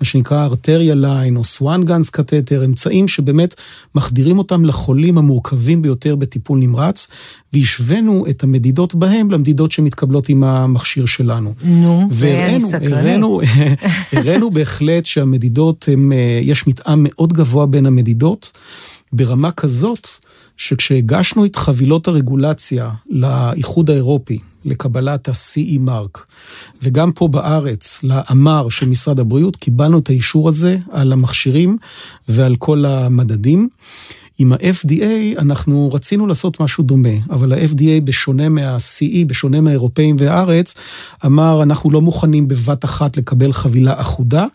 מה 0.00 0.06
שנקרא 0.06 0.44
arterial 0.44 0.94
line 0.94 1.36
או 1.36 1.44
Swan-Ganz 1.44 2.10
catheter, 2.10 2.64
אמצעים 2.64 3.08
שבאמת 3.08 3.54
מחדירים 3.94 4.38
אותם 4.38 4.64
לחולים 4.64 5.18
המורכבים 5.18 5.82
ביותר 5.82 6.16
בטיפול 6.16 6.58
נמרץ, 6.58 7.06
והשווינו 7.52 8.26
את 8.30 8.42
המדידות 8.42 8.94
בהם 8.94 9.30
למדידות 9.30 9.72
שמתקבלות 9.72 10.28
עם 10.28 10.44
המכשיר 10.44 11.06
שלנו. 11.06 11.54
נו, 11.64 12.08
ואני 12.10 12.60
סקרנית. 12.60 12.92
הראינו, 12.92 13.40
הראינו 14.12 14.50
בהחלט 14.50 15.06
שהמדידות, 15.06 15.88
הם, 15.92 16.12
אה, 16.12 16.38
יש 16.42 16.66
מתאם 16.66 16.98
מאוד 16.98 17.32
גבוה 17.32 17.66
בין 17.66 17.86
המדידות, 17.86 18.52
ברמה 19.12 19.50
כזאת, 19.50 20.08
שכשהגשנו 20.56 21.44
את 21.44 21.56
חבילות 21.56 22.08
הרגולציה 22.08 22.90
לאיחוד 23.10 23.90
האירופי, 23.90 24.38
לקבלת 24.64 25.28
ה-CE 25.28 25.78
מרק, 25.80 26.26
וגם 26.82 27.12
פה 27.12 27.28
בארץ, 27.28 28.00
לאמר 28.02 28.68
של 28.68 28.88
משרד 28.88 29.20
הבריאות, 29.20 29.56
קיבלנו 29.56 29.98
את 29.98 30.10
האישור 30.10 30.48
הזה 30.48 30.78
על 30.92 31.12
המכשירים 31.12 31.78
ועל 32.28 32.56
כל 32.56 32.84
המדדים. 32.84 33.68
עם 34.38 34.52
ה-FDA 34.52 35.38
אנחנו 35.38 35.90
רצינו 35.92 36.26
לעשות 36.26 36.60
משהו 36.60 36.84
דומה, 36.84 37.08
אבל 37.30 37.52
ה-FDA 37.52 38.00
בשונה 38.04 38.48
מה-CE, 38.48 39.26
בשונה 39.26 39.60
מהאירופאים 39.60 40.16
והארץ, 40.18 40.74
אמר 41.26 41.62
אנחנו 41.62 41.90
לא 41.90 42.00
מוכנים 42.00 42.48
בבת 42.48 42.84
אחת 42.84 43.16
לקבל 43.16 43.52
חבילה 43.52 44.00
אחודה. 44.00 44.46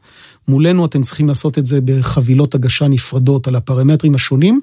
מולנו 0.48 0.86
אתם 0.86 1.02
צריכים 1.02 1.28
לעשות 1.28 1.58
את 1.58 1.66
זה 1.66 1.80
בחבילות 1.86 2.56
הגשה 2.56 2.88
נפרדות 2.88 3.48
על 3.48 3.56
הפרמטרים 3.56 4.16
השונים, 4.16 4.62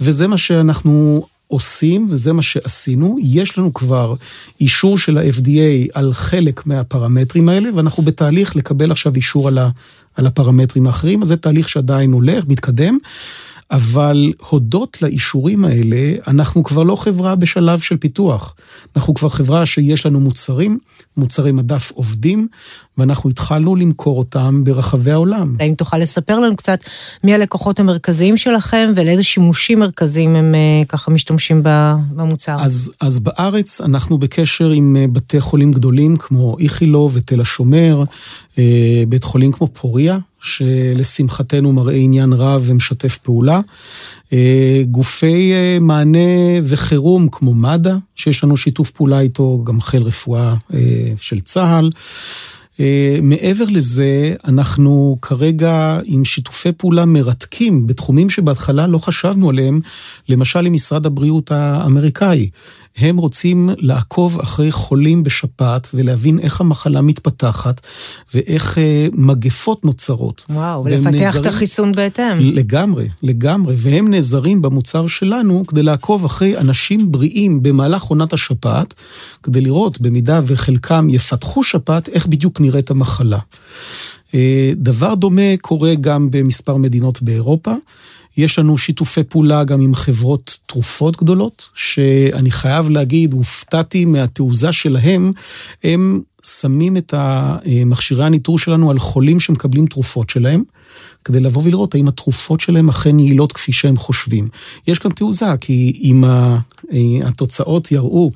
וזה 0.00 0.28
מה 0.28 0.38
שאנחנו 0.38 1.26
עושים, 1.52 2.06
וזה 2.10 2.32
מה 2.32 2.42
שעשינו. 2.42 3.16
יש 3.22 3.58
לנו 3.58 3.74
כבר 3.74 4.14
אישור 4.60 4.98
של 4.98 5.18
ה-FDA 5.18 5.90
על 5.94 6.14
חלק 6.14 6.66
מהפרמטרים 6.66 7.48
האלה, 7.48 7.68
ואנחנו 7.74 8.02
בתהליך 8.02 8.56
לקבל 8.56 8.90
עכשיו 8.90 9.14
אישור 9.14 9.48
על, 9.48 9.58
ה, 9.58 9.70
על 10.16 10.26
הפרמטרים 10.26 10.86
האחרים, 10.86 11.22
אז 11.22 11.28
זה 11.28 11.36
תהליך 11.36 11.68
שעדיין 11.68 12.12
הולך, 12.12 12.44
מתקדם. 12.48 12.98
אבל 13.70 14.32
הודות 14.48 15.02
לאישורים 15.02 15.64
האלה, 15.64 16.14
אנחנו 16.26 16.62
כבר 16.62 16.82
לא 16.82 16.96
חברה 16.96 17.34
בשלב 17.34 17.80
של 17.80 17.96
פיתוח. 17.96 18.54
אנחנו 18.96 19.14
כבר 19.14 19.28
חברה 19.28 19.66
שיש 19.66 20.06
לנו 20.06 20.20
מוצרים, 20.20 20.78
מוצרי 21.16 21.52
מדף 21.52 21.90
עובדים, 21.94 22.48
ואנחנו 22.98 23.30
התחלנו 23.30 23.76
למכור 23.76 24.18
אותם 24.18 24.64
ברחבי 24.64 25.10
העולם. 25.10 25.56
האם 25.60 25.74
תוכל 25.74 25.98
לספר 25.98 26.40
לנו 26.40 26.56
קצת 26.56 26.84
מי 27.24 27.34
הלקוחות 27.34 27.80
המרכזיים 27.80 28.36
שלכם 28.36 28.92
ולאיזה 28.96 29.22
שימושים 29.22 29.78
מרכזיים 29.78 30.36
הם 30.36 30.54
אה, 30.54 30.84
ככה 30.88 31.10
משתמשים 31.10 31.60
במוצר? 32.14 32.56
אז, 32.60 32.90
אז 33.00 33.18
בארץ 33.18 33.80
אנחנו 33.80 34.18
בקשר 34.18 34.70
עם 34.70 34.96
אה, 34.96 35.06
בתי 35.12 35.40
חולים 35.40 35.72
גדולים 35.72 36.16
כמו 36.16 36.56
איכילוב 36.58 37.12
ותל 37.14 37.40
השומר, 37.40 38.04
אה, 38.58 39.02
בית 39.08 39.24
חולים 39.24 39.52
כמו 39.52 39.68
פוריה, 39.72 40.18
שלשמחתנו 40.42 41.72
מראה 41.72 41.94
עניין 41.94 42.32
רב 42.32 42.62
ומשתף 42.64 43.16
פעולה. 43.16 43.60
גופי 44.90 45.52
מענה 45.80 46.18
וחירום 46.64 47.28
כמו 47.32 47.54
מד"א, 47.54 47.90
שיש 48.14 48.44
לנו 48.44 48.56
שיתוף 48.56 48.90
פעולה 48.90 49.20
איתו, 49.20 49.62
גם 49.64 49.80
חיל 49.80 50.02
רפואה 50.02 50.54
של 51.20 51.40
צה"ל. 51.40 51.90
מעבר 53.22 53.64
לזה, 53.68 54.34
אנחנו 54.44 55.16
כרגע 55.22 55.98
עם 56.04 56.24
שיתופי 56.24 56.72
פעולה 56.72 57.04
מרתקים 57.04 57.86
בתחומים 57.86 58.30
שבהתחלה 58.30 58.86
לא 58.86 58.98
חשבנו 58.98 59.50
עליהם, 59.50 59.80
למשל 60.28 60.66
עם 60.66 60.72
משרד 60.72 61.06
הבריאות 61.06 61.50
האמריקאי. 61.50 62.48
הם 62.96 63.16
רוצים 63.16 63.70
לעקוב 63.78 64.40
אחרי 64.40 64.72
חולים 64.72 65.22
בשפעת 65.22 65.88
ולהבין 65.94 66.38
איך 66.38 66.60
המחלה 66.60 67.00
מתפתחת 67.00 67.80
ואיך 68.34 68.78
אה, 68.78 69.06
מגפות 69.12 69.84
נוצרות. 69.84 70.44
וואו, 70.50 70.84
ולפתח 70.84 71.10
נעזרים, 71.10 71.42
את 71.42 71.46
החיסון 71.46 71.92
בהתאם. 71.92 72.38
לגמרי, 72.40 73.08
לגמרי. 73.22 73.74
והם 73.78 74.10
נעזרים 74.10 74.62
במוצר 74.62 75.06
שלנו 75.06 75.64
כדי 75.66 75.82
לעקוב 75.82 76.24
אחרי 76.24 76.58
אנשים 76.58 77.12
בריאים 77.12 77.62
במהלך 77.62 78.02
עונת 78.02 78.32
השפעת, 78.32 78.94
כדי 79.42 79.60
לראות 79.60 80.00
במידה 80.00 80.40
וחלקם 80.46 81.08
יפתחו 81.10 81.64
שפעת, 81.64 82.08
איך 82.08 82.26
בדיוק 82.26 82.60
נראית 82.60 82.90
המחלה. 82.90 83.38
אה, 84.34 84.72
דבר 84.76 85.14
דומה 85.14 85.56
קורה 85.60 85.94
גם 85.94 86.30
במספר 86.30 86.76
מדינות 86.76 87.22
באירופה. 87.22 87.72
יש 88.36 88.58
לנו 88.58 88.78
שיתופי 88.78 89.24
פעולה 89.24 89.64
גם 89.64 89.80
עם 89.80 89.94
חברות 89.94 90.58
תרופות 90.66 91.16
גדולות, 91.16 91.68
שאני 91.74 92.50
חייב 92.50 92.90
להגיד, 92.90 93.32
הופתעתי 93.32 94.04
מהתעוזה 94.04 94.72
שלהם. 94.72 95.30
הם 95.84 96.20
שמים 96.42 96.96
את 96.96 97.14
מכשירי 97.86 98.24
הניטור 98.24 98.58
שלנו 98.58 98.90
על 98.90 98.98
חולים 98.98 99.40
שמקבלים 99.40 99.86
תרופות 99.86 100.30
שלהם, 100.30 100.62
כדי 101.24 101.40
לבוא 101.40 101.62
ולראות 101.64 101.94
האם 101.94 102.08
התרופות 102.08 102.60
שלהם 102.60 102.88
אכן 102.88 103.18
יעילות 103.18 103.52
כפי 103.52 103.72
שהם 103.72 103.96
חושבים. 103.96 104.48
יש 104.86 104.98
כאן 104.98 105.10
תעוזה, 105.10 105.56
כי 105.60 106.00
אם 106.02 106.24
התוצאות 107.24 107.92
יראו 107.92 108.30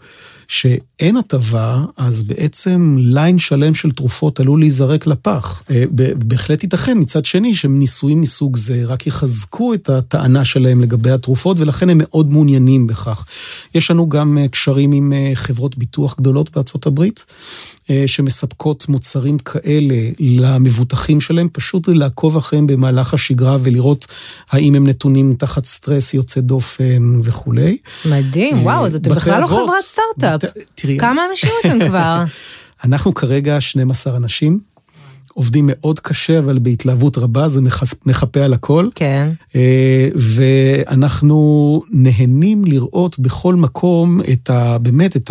שאין 0.49 1.17
הטבה, 1.17 1.85
אז 1.97 2.23
בעצם 2.23 2.97
ליין 2.99 3.39
שלם 3.39 3.75
של 3.75 3.93
תרופות 3.93 4.41
עלול 4.41 4.61
להיזרק 4.61 5.07
לפח. 5.07 5.63
אה, 5.71 5.85
בהחלט 6.17 6.63
ייתכן, 6.63 6.99
מצד 6.99 7.25
שני, 7.25 7.55
שניסויים 7.55 8.21
מסוג 8.21 8.57
זה 8.57 8.83
רק 8.85 9.07
יחזקו 9.07 9.75
את 9.75 9.91
הטענה 9.91 10.45
שלהם 10.45 10.83
לגבי 10.83 11.11
התרופות, 11.11 11.61
ולכן 11.61 11.91
הם 11.91 11.99
מאוד 12.01 12.31
מעוניינים 12.31 12.87
בכך. 12.87 13.25
יש 13.75 13.91
לנו 13.91 14.09
גם 14.09 14.39
אה, 14.39 14.49
קשרים 14.49 14.93
עם 14.93 15.13
אה, 15.13 15.31
חברות 15.35 15.79
ביטוח 15.79 16.17
גדולות 16.17 16.51
בארצות 16.51 16.87
הברית, 16.87 17.27
שמספקות 18.07 18.89
מוצרים 18.89 19.39
כאלה 19.39 19.95
למבוטחים 20.19 21.21
שלהם, 21.21 21.49
פשוט 21.53 21.89
לעקוב 21.89 22.37
אחריהם 22.37 22.67
במהלך 22.67 23.15
השגרה 23.15 23.57
ולראות 23.63 24.07
האם 24.51 24.75
הם 24.75 24.87
נתונים 24.87 25.35
תחת 25.39 25.65
סטרס 25.65 26.15
יוצא 26.15 26.41
דופן 26.41 27.19
וכולי. 27.23 27.79
מדהים, 28.05 28.63
וואו, 28.63 28.87
אז 28.87 28.95
אתם 28.95 29.11
בכלל 29.11 29.41
לא 29.41 29.47
חברת 29.47 29.85
סטארט-אפ. 29.85 30.36
תראי... 30.75 30.99
כמה 30.99 31.23
אנשים 31.31 31.51
אתם 31.61 31.89
כבר? 31.89 32.25
אנחנו 32.85 33.15
כרגע 33.15 33.61
12 33.61 34.17
אנשים. 34.17 34.76
עובדים 35.37 35.65
מאוד 35.69 36.01
קשה, 36.01 36.39
אבל 36.39 36.59
בהתלהבות 36.59 37.19
רבה, 37.19 37.49
זה 37.49 37.61
מחפה 38.07 38.41
על 38.41 38.53
הכל. 38.53 38.89
כן. 38.95 39.29
אה, 39.57 40.09
ואנחנו 40.15 41.83
נהנים 41.91 42.65
לראות 42.65 43.19
בכל 43.19 43.55
מקום 43.55 44.21
את 44.33 44.51
ה... 44.51 44.79
באמת, 44.79 45.17
את 45.17 45.31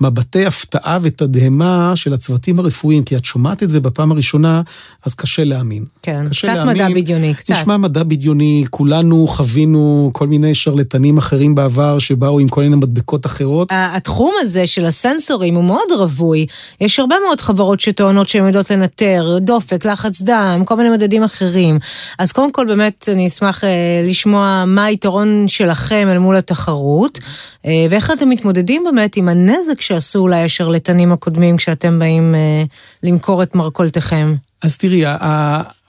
המבטי 0.00 0.46
הפתעה 0.46 0.98
ותדהמה 1.02 1.92
של 1.94 2.12
הצוותים 2.12 2.58
הרפואיים, 2.58 3.04
כי 3.04 3.16
את 3.16 3.24
שומעת 3.24 3.62
את 3.62 3.68
זה 3.68 3.80
בפעם 3.80 4.12
הראשונה, 4.12 4.62
אז 5.04 5.14
קשה 5.14 5.44
להאמין. 5.44 5.84
כן, 6.02 6.28
קשה 6.30 6.46
קצת 6.46 6.56
להאמין. 6.56 6.74
מדע 6.74 6.88
בדיוני, 7.00 7.34
קצת. 7.34 7.54
נשמע 7.54 7.76
מדע 7.76 8.02
בדיוני, 8.02 8.64
כולנו 8.70 9.26
חווינו 9.28 10.10
כל 10.12 10.26
מיני 10.26 10.54
שרלטנים 10.54 11.18
אחרים 11.18 11.54
בעבר, 11.54 11.98
שבאו 11.98 12.40
עם 12.40 12.48
כל 12.48 12.62
מיני 12.62 12.76
מדבקות 12.76 13.26
אחרות. 13.26 13.68
התחום 13.70 14.34
הזה 14.40 14.66
של 14.66 14.84
הסנסורים 14.86 15.54
הוא 15.54 15.64
מאוד 15.64 15.92
רווי. 15.98 16.46
יש 16.80 17.00
הרבה 17.00 17.16
מאוד 17.26 17.40
חברות 17.40 17.80
שטוענות 17.80 18.28
שהן 18.28 18.46
יודעות 18.46 18.70
לנטר. 18.70 19.39
דופק, 19.40 19.84
לחץ 19.84 20.22
דם, 20.22 20.62
כל 20.64 20.76
מיני 20.76 20.90
מדדים 20.90 21.22
אחרים. 21.22 21.78
אז 22.18 22.32
קודם 22.32 22.52
כל 22.52 22.66
באמת 22.66 23.08
אני 23.12 23.26
אשמח 23.26 23.64
אה, 23.64 24.02
לשמוע 24.06 24.64
מה 24.66 24.84
היתרון 24.84 25.44
שלכם 25.48 26.08
אל 26.10 26.18
מול 26.18 26.36
התחרות, 26.36 27.18
אה, 27.66 27.86
ואיך 27.90 28.10
אתם 28.10 28.28
מתמודדים 28.28 28.84
באמת 28.84 29.16
עם 29.16 29.28
הנזק 29.28 29.80
שעשו 29.80 30.18
אולי 30.18 30.44
השרלטנים 30.44 31.12
הקודמים 31.12 31.56
כשאתם 31.56 31.98
באים 31.98 32.34
אה, 32.34 32.62
למכור 33.02 33.42
את 33.42 33.54
מרכולתכם. 33.54 34.34
אז 34.62 34.76
תראי, 34.76 35.02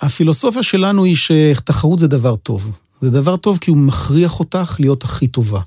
הפילוסופיה 0.02 0.64
שלנו 0.64 1.04
היא 1.04 1.16
שתחרות 1.16 2.00
זה 2.00 2.08
דבר 2.08 2.36
טוב. 2.36 2.72
זה 3.02 3.10
דבר 3.10 3.38
טוב 3.38 3.58
כי 3.62 3.72
הוא 3.72 3.78
מכריח 3.78 4.40
אותך 4.40 4.76
להיות 4.80 5.04
הכי 5.04 5.28
טובה. 5.28 5.60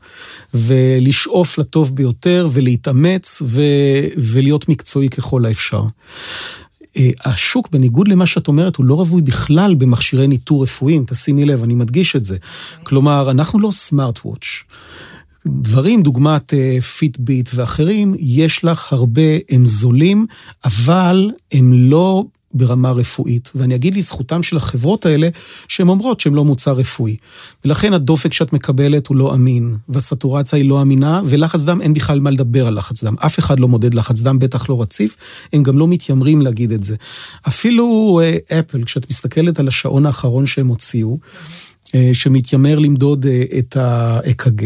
ולשאוף 0.55 1.59
לטוב 1.59 1.97
ביותר, 1.97 2.49
ולהתאמץ, 2.53 3.43
ו... 3.47 3.63
ולהיות 4.17 4.69
מקצועי 4.69 5.09
ככל 5.09 5.47
האפשר. 5.47 5.83
אה, 6.97 7.11
השוק, 7.25 7.69
בניגוד 7.71 8.09
למה 8.09 8.27
שאת 8.27 8.49
אומרת, 8.49 8.77
הוא 8.77 8.87
לא 8.87 8.95
רווי 8.95 9.23
בכלל 9.23 9.75
במכשירי 9.75 10.27
ניטור 10.27 10.63
רפואיים, 10.63 11.05
תשימי 11.07 11.45
לב, 11.45 11.63
אני 11.63 11.75
מדגיש 11.75 12.17
את 12.17 12.25
זה. 12.25 12.37
כלומר, 12.83 13.31
אנחנו 13.31 13.59
לא 13.59 13.71
סמארט 13.71 14.21
וואץ'. 14.25 14.65
דברים, 15.47 16.03
דוגמת 16.03 16.55
פיטביט 16.99 17.49
uh, 17.49 17.53
ואחרים, 17.55 18.15
יש 18.19 18.65
לך 18.65 18.93
הרבה, 18.93 19.23
הם 19.51 19.67
זולים, 19.67 20.27
אבל 20.65 21.31
הם 21.53 21.73
לא 21.73 22.25
ברמה 22.55 22.91
רפואית. 22.91 23.53
ואני 23.55 23.75
אגיד 23.75 23.95
לזכותם 23.95 24.43
של 24.43 24.57
החברות 24.57 25.07
האלה, 25.07 25.29
שהן 25.69 25.89
אומרות 25.89 26.21
שהן 26.21 26.35
לא 26.35 26.45
מוצר 26.45 26.73
רפואי. 26.73 27.17
ולכן 27.65 27.93
הדופק 27.93 28.33
שאת 28.33 28.53
מקבלת 28.53 29.07
הוא 29.07 29.17
לא 29.17 29.35
אמין, 29.35 29.77
והסטורציה 29.89 30.57
היא 30.57 30.69
לא 30.69 30.83
אמינה, 30.83 31.21
ולחץ 31.25 31.63
דם 31.63 31.81
אין 31.81 31.95
בכלל 31.95 32.21
מה 32.21 32.31
לדבר 32.31 32.67
על 32.67 32.79
לחץ 32.79 33.05
דם. 33.05 33.15
אף 33.19 33.39
אחד 33.39 33.61
לא 33.61 33.69
מודד 33.69 33.95
לחץ 33.95 34.21
דם, 34.21 34.39
בטח 34.39 34.69
לא 34.69 34.83
רציף, 34.83 35.17
הם 35.53 35.63
גם 35.63 35.79
לא 35.79 35.89
מתיימרים 35.89 36.43
להגיד 36.43 36.73
את 36.73 36.85
זה. 36.85 36.97
אפילו 37.49 38.21
אפל, 38.53 38.81
uh, 38.81 38.85
כשאת 38.85 39.11
מסתכלת 39.11 39.61
על 39.61 39.69
השעון 39.69 40.07
האחרון 40.07 40.47
שהם 40.47 40.67
הוציאו, 40.67 41.19
שמתיימר 42.13 42.79
למדוד 42.79 43.27
את 43.59 43.77
ה-EKG. 43.77 44.63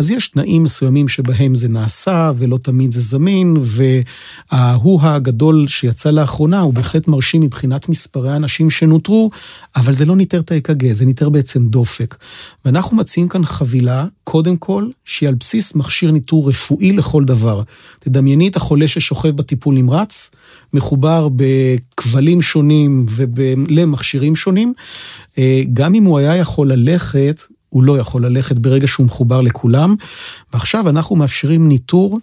אז 0.00 0.10
יש 0.10 0.28
תנאים 0.28 0.62
מסוימים 0.62 1.08
שבהם 1.08 1.54
זה 1.54 1.68
נעשה 1.68 2.30
ולא 2.38 2.58
תמיד 2.62 2.90
זה 2.90 3.00
זמין, 3.00 3.56
וההוא 3.60 5.00
הגדול 5.02 5.68
שיצא 5.68 6.10
לאחרונה 6.10 6.60
הוא 6.60 6.74
בהחלט 6.74 7.08
מרשים 7.08 7.40
מבחינת 7.40 7.88
מספרי 7.88 8.30
האנשים 8.30 8.70
שנוטרו, 8.70 9.30
אבל 9.76 9.92
זה 9.92 10.04
לא 10.04 10.16
ניטר 10.16 10.40
את 10.40 10.52
האק"ג, 10.52 10.92
זה 10.92 11.04
ניטר 11.04 11.28
בעצם 11.28 11.68
דופק. 11.68 12.16
ואנחנו 12.64 12.96
מציעים 12.96 13.28
כאן 13.28 13.44
חבילה, 13.44 14.04
קודם 14.24 14.56
כל, 14.56 14.88
שהיא 15.04 15.28
על 15.28 15.34
בסיס 15.34 15.74
מכשיר 15.74 16.10
ניטור 16.10 16.48
רפואי 16.48 16.92
לכל 16.92 17.24
דבר. 17.24 17.62
תדמייני 17.98 18.48
את 18.48 18.56
החולה 18.56 18.88
ששוכב 18.88 19.30
בטיפול 19.30 19.74
נמרץ, 19.74 20.30
מחובר 20.72 21.28
בכבלים 21.36 22.42
שונים 22.42 23.06
ולמכשירים 23.08 24.36
שונים. 24.36 24.72
אה, 25.38 25.62
גם 25.72 25.94
אם 25.94 26.04
הוא 26.04 26.18
היה 26.18 26.36
יכול 26.36 26.72
ללכת, 26.72 27.40
הוא 27.70 27.82
לא 27.82 27.98
יכול 27.98 28.26
ללכת 28.26 28.58
ברגע 28.58 28.86
שהוא 28.86 29.06
מחובר 29.06 29.40
לכולם. 29.40 29.94
ועכשיו 30.52 30.88
אנחנו 30.88 31.16
מאפשרים 31.16 31.68
ניטור 31.68 32.18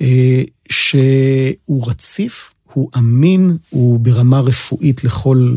אה, 0.00 0.42
שהוא 0.70 1.88
רציף, 1.90 2.54
הוא 2.72 2.90
אמין, 2.98 3.56
הוא 3.70 4.00
ברמה 4.00 4.40
רפואית 4.40 5.04
לכל, 5.04 5.56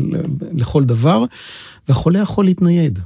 לכל 0.52 0.84
דבר, 0.84 1.24
והחולה 1.88 2.18
יכול 2.18 2.44
להתנייד. 2.44 2.98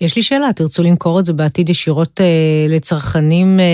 יש 0.00 0.16
לי 0.16 0.22
שאלה, 0.22 0.52
תרצו 0.52 0.82
למכור 0.82 1.20
את 1.20 1.24
זה 1.24 1.32
בעתיד 1.32 1.68
ישירות 1.68 2.20
אה, 2.20 2.26
לצרכנים 2.68 3.60
אה, 3.60 3.64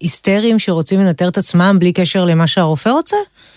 היסטריים 0.00 0.58
שרוצים 0.58 1.00
לנטר 1.00 1.28
את 1.28 1.38
עצמם 1.38 1.76
בלי 1.80 1.92
קשר 1.92 2.24
למה 2.24 2.46
שהרופא 2.46 2.88
רוצה? 2.88 3.16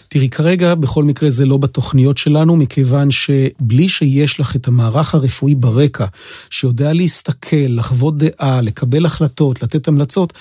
תראי, 0.10 0.30
כרגע 0.30 0.76
בכל 0.76 1.04
מקרה 1.04 1.30
זה 1.30 1.46
לא 1.46 1.58
בתוכניות 1.58 2.18
שלנו, 2.18 2.56
מכיוון 2.56 3.12
שבלי 3.12 3.90
שיש 3.90 4.40
לך 4.40 4.56
את 4.56 4.68
המערך 4.68 5.16
הרפואי 5.16 5.56
ברקע, 5.56 6.06
שיודע 6.50 6.94
להסתכל, 6.94 7.56
לחוות 7.70 8.18
דעה, 8.18 8.62
לקבל 8.62 9.06
החלטות, 9.06 9.64
לתת 9.64 9.88
המלצות, 9.88 10.34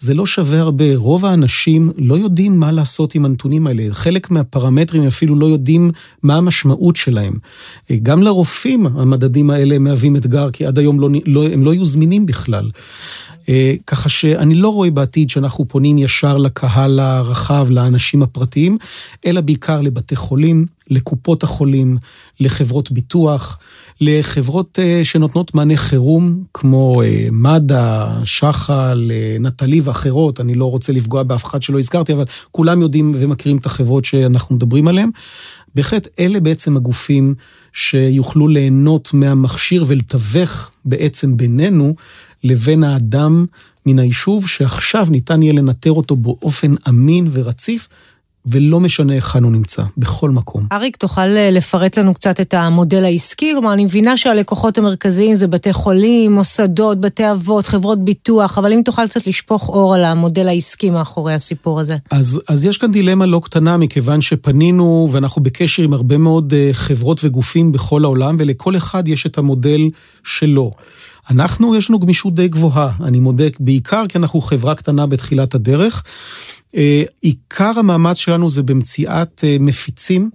זה 0.00 0.14
לא 0.14 0.26
שווה 0.26 0.60
הרבה. 0.60 0.96
רוב 0.96 1.24
האנשים 1.24 1.92
לא 1.96 2.14
יודעים 2.14 2.60
מה 2.60 2.72
לעשות 2.72 3.14
עם 3.14 3.24
הנתונים 3.24 3.66
האלה. 3.66 3.82
חלק 3.90 4.30
מהפרמטרים 4.30 5.06
אפילו 5.06 5.36
לא 5.36 5.46
יודעים 5.46 5.90
מה 6.22 6.36
המשמעות 6.36 6.96
שלהם. 6.96 7.38
גם 8.02 8.22
לרופאים 8.22 8.86
המדדים 8.86 9.50
האלה 9.50 9.78
מהווים 9.78 10.16
אתגר, 10.16 10.50
כי 10.50 10.66
עד 10.66 10.78
היום 10.78 11.00
לא, 11.00 11.08
לא, 11.26 11.48
הם 11.48 11.64
לא 11.64 11.72
היו 11.72 11.84
זמינים 11.84 12.26
בכלל. 12.26 12.70
אה, 13.48 13.74
ככה 13.86 14.08
שאני 14.08 14.54
לא 14.54 14.68
רואה 14.68 14.90
בעתיד 14.90 15.30
שאנחנו 15.30 15.68
פונים 15.68 15.98
ישר 15.98 16.36
לקהל 16.36 17.00
הרחב, 17.00 17.66
לאנשים 17.70 18.22
הפרטיים, 18.22 18.78
אלא 19.26 19.40
בעיקר 19.40 19.80
לבתי 19.80 20.16
חולים, 20.16 20.66
לקופות 20.90 21.42
החולים, 21.42 21.98
לחברות 22.40 22.90
ביטוח, 22.90 23.58
לחברות 24.00 24.78
אה, 24.78 25.00
שנותנות 25.04 25.54
מענה 25.54 25.76
חירום, 25.76 26.44
כמו 26.54 27.02
אה, 27.02 27.28
מד"א, 27.32 28.06
שח"ל, 28.24 29.10
נטלי 29.40 29.80
ואחרות, 29.80 30.40
אני 30.40 30.54
לא 30.54 30.70
רוצה 30.70 30.92
לפגוע 30.92 31.22
באף 31.22 31.44
אחד 31.44 31.62
שלא 31.62 31.78
הזכרתי, 31.78 32.12
אבל 32.12 32.24
כולם 32.50 32.82
יודעים 32.82 33.14
ומכירים 33.16 33.58
את 33.58 33.66
החברות 33.66 34.04
שאנחנו 34.04 34.56
מדברים 34.56 34.88
עליהן. 34.88 35.10
בהחלט 35.74 36.08
אלה 36.20 36.40
בעצם 36.40 36.76
הגופים 36.76 37.34
שיוכלו 37.72 38.48
ליהנות 38.48 39.10
מהמכשיר 39.14 39.84
ולתווך 39.88 40.70
בעצם 40.84 41.36
בינינו 41.36 41.94
לבין 42.44 42.84
האדם 42.84 43.46
מן 43.86 43.98
היישוב, 43.98 44.48
שעכשיו 44.48 45.06
ניתן 45.10 45.42
יהיה 45.42 45.52
לנטר 45.52 45.92
אותו 45.92 46.16
באופן 46.16 46.74
אמין 46.88 47.28
ורציף. 47.32 47.88
ולא 48.50 48.80
משנה 48.80 49.12
היכן 49.12 49.42
הוא 49.42 49.52
נמצא, 49.52 49.82
בכל 49.98 50.30
מקום. 50.30 50.66
אריק, 50.72 50.96
תוכל 50.96 51.20
אה, 51.20 51.50
לפרט 51.52 51.98
לנו 51.98 52.14
קצת 52.14 52.40
את 52.40 52.54
המודל 52.54 53.04
העסקי? 53.04 53.52
כלומר, 53.52 53.72
אני 53.72 53.84
מבינה 53.84 54.16
שהלקוחות 54.16 54.78
המרכזיים 54.78 55.34
זה 55.34 55.46
בתי 55.46 55.72
חולים, 55.72 56.32
מוסדות, 56.32 57.00
בתי 57.00 57.30
אבות, 57.32 57.66
חברות 57.66 58.04
ביטוח, 58.04 58.58
אבל 58.58 58.72
אם 58.72 58.80
תוכל 58.84 59.06
קצת 59.06 59.26
לשפוך 59.26 59.68
אור 59.68 59.94
על 59.94 60.04
המודל 60.04 60.48
העסקי 60.48 60.90
מאחורי 60.90 61.34
הסיפור 61.34 61.80
הזה. 61.80 61.96
אז, 62.10 62.40
אז 62.48 62.64
יש 62.64 62.78
כאן 62.78 62.92
דילמה 62.92 63.26
לא 63.26 63.40
קטנה, 63.44 63.76
מכיוון 63.76 64.20
שפנינו 64.20 65.08
ואנחנו 65.12 65.42
בקשר 65.42 65.82
עם 65.82 65.92
הרבה 65.92 66.18
מאוד 66.18 66.54
אה, 66.54 66.70
חברות 66.72 67.20
וגופים 67.24 67.72
בכל 67.72 68.04
העולם, 68.04 68.36
ולכל 68.38 68.76
אחד 68.76 69.08
יש 69.08 69.26
את 69.26 69.38
המודל 69.38 69.80
שלו. 70.24 70.72
אנחנו, 71.30 71.76
יש 71.76 71.90
לנו 71.90 71.98
גמישות 71.98 72.34
די 72.34 72.48
גבוהה, 72.48 72.92
אני 73.00 73.20
מודה, 73.20 73.44
בעיקר 73.60 74.04
כי 74.08 74.18
אנחנו 74.18 74.40
חברה 74.40 74.74
קטנה 74.74 75.06
בתחילת 75.06 75.54
הדרך. 75.54 76.04
אה, 76.76 77.02
עיקר 77.20 77.72
המאמץ 77.78 78.16
שלנו 78.16 78.50
זה 78.50 78.62
במציאת 78.62 79.44
אה, 79.44 79.56
מפיצים, 79.60 80.30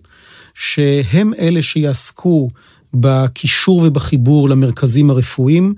שהם 0.54 1.34
אלה 1.40 1.62
שיעסקו 1.62 2.50
בקישור 2.94 3.82
ובחיבור 3.86 4.50
למרכזים 4.50 5.10
הרפואיים. 5.10 5.74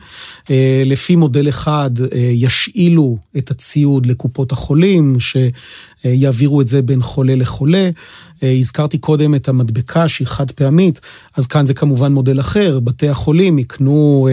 אה, 0.51 0.83
לפי 0.85 1.15
מודל 1.15 1.49
אחד 1.49 1.91
ישאילו 2.31 3.17
את 3.37 3.51
הציוד 3.51 4.05
לקופות 4.05 4.51
החולים, 4.51 5.17
שיעבירו 6.01 6.61
את 6.61 6.67
זה 6.67 6.81
בין 6.81 7.01
חולה 7.01 7.35
לחולה. 7.35 7.89
הזכרתי 8.41 8.97
קודם 8.97 9.35
את 9.35 9.49
המדבקה 9.49 10.07
שהיא 10.07 10.27
חד 10.27 10.51
פעמית, 10.51 10.99
אז 11.35 11.47
כאן 11.47 11.65
זה 11.65 11.73
כמובן 11.73 12.13
מודל 12.13 12.39
אחר. 12.39 12.79
בתי 12.79 13.09
החולים 13.09 13.59
יקנו 13.59 14.27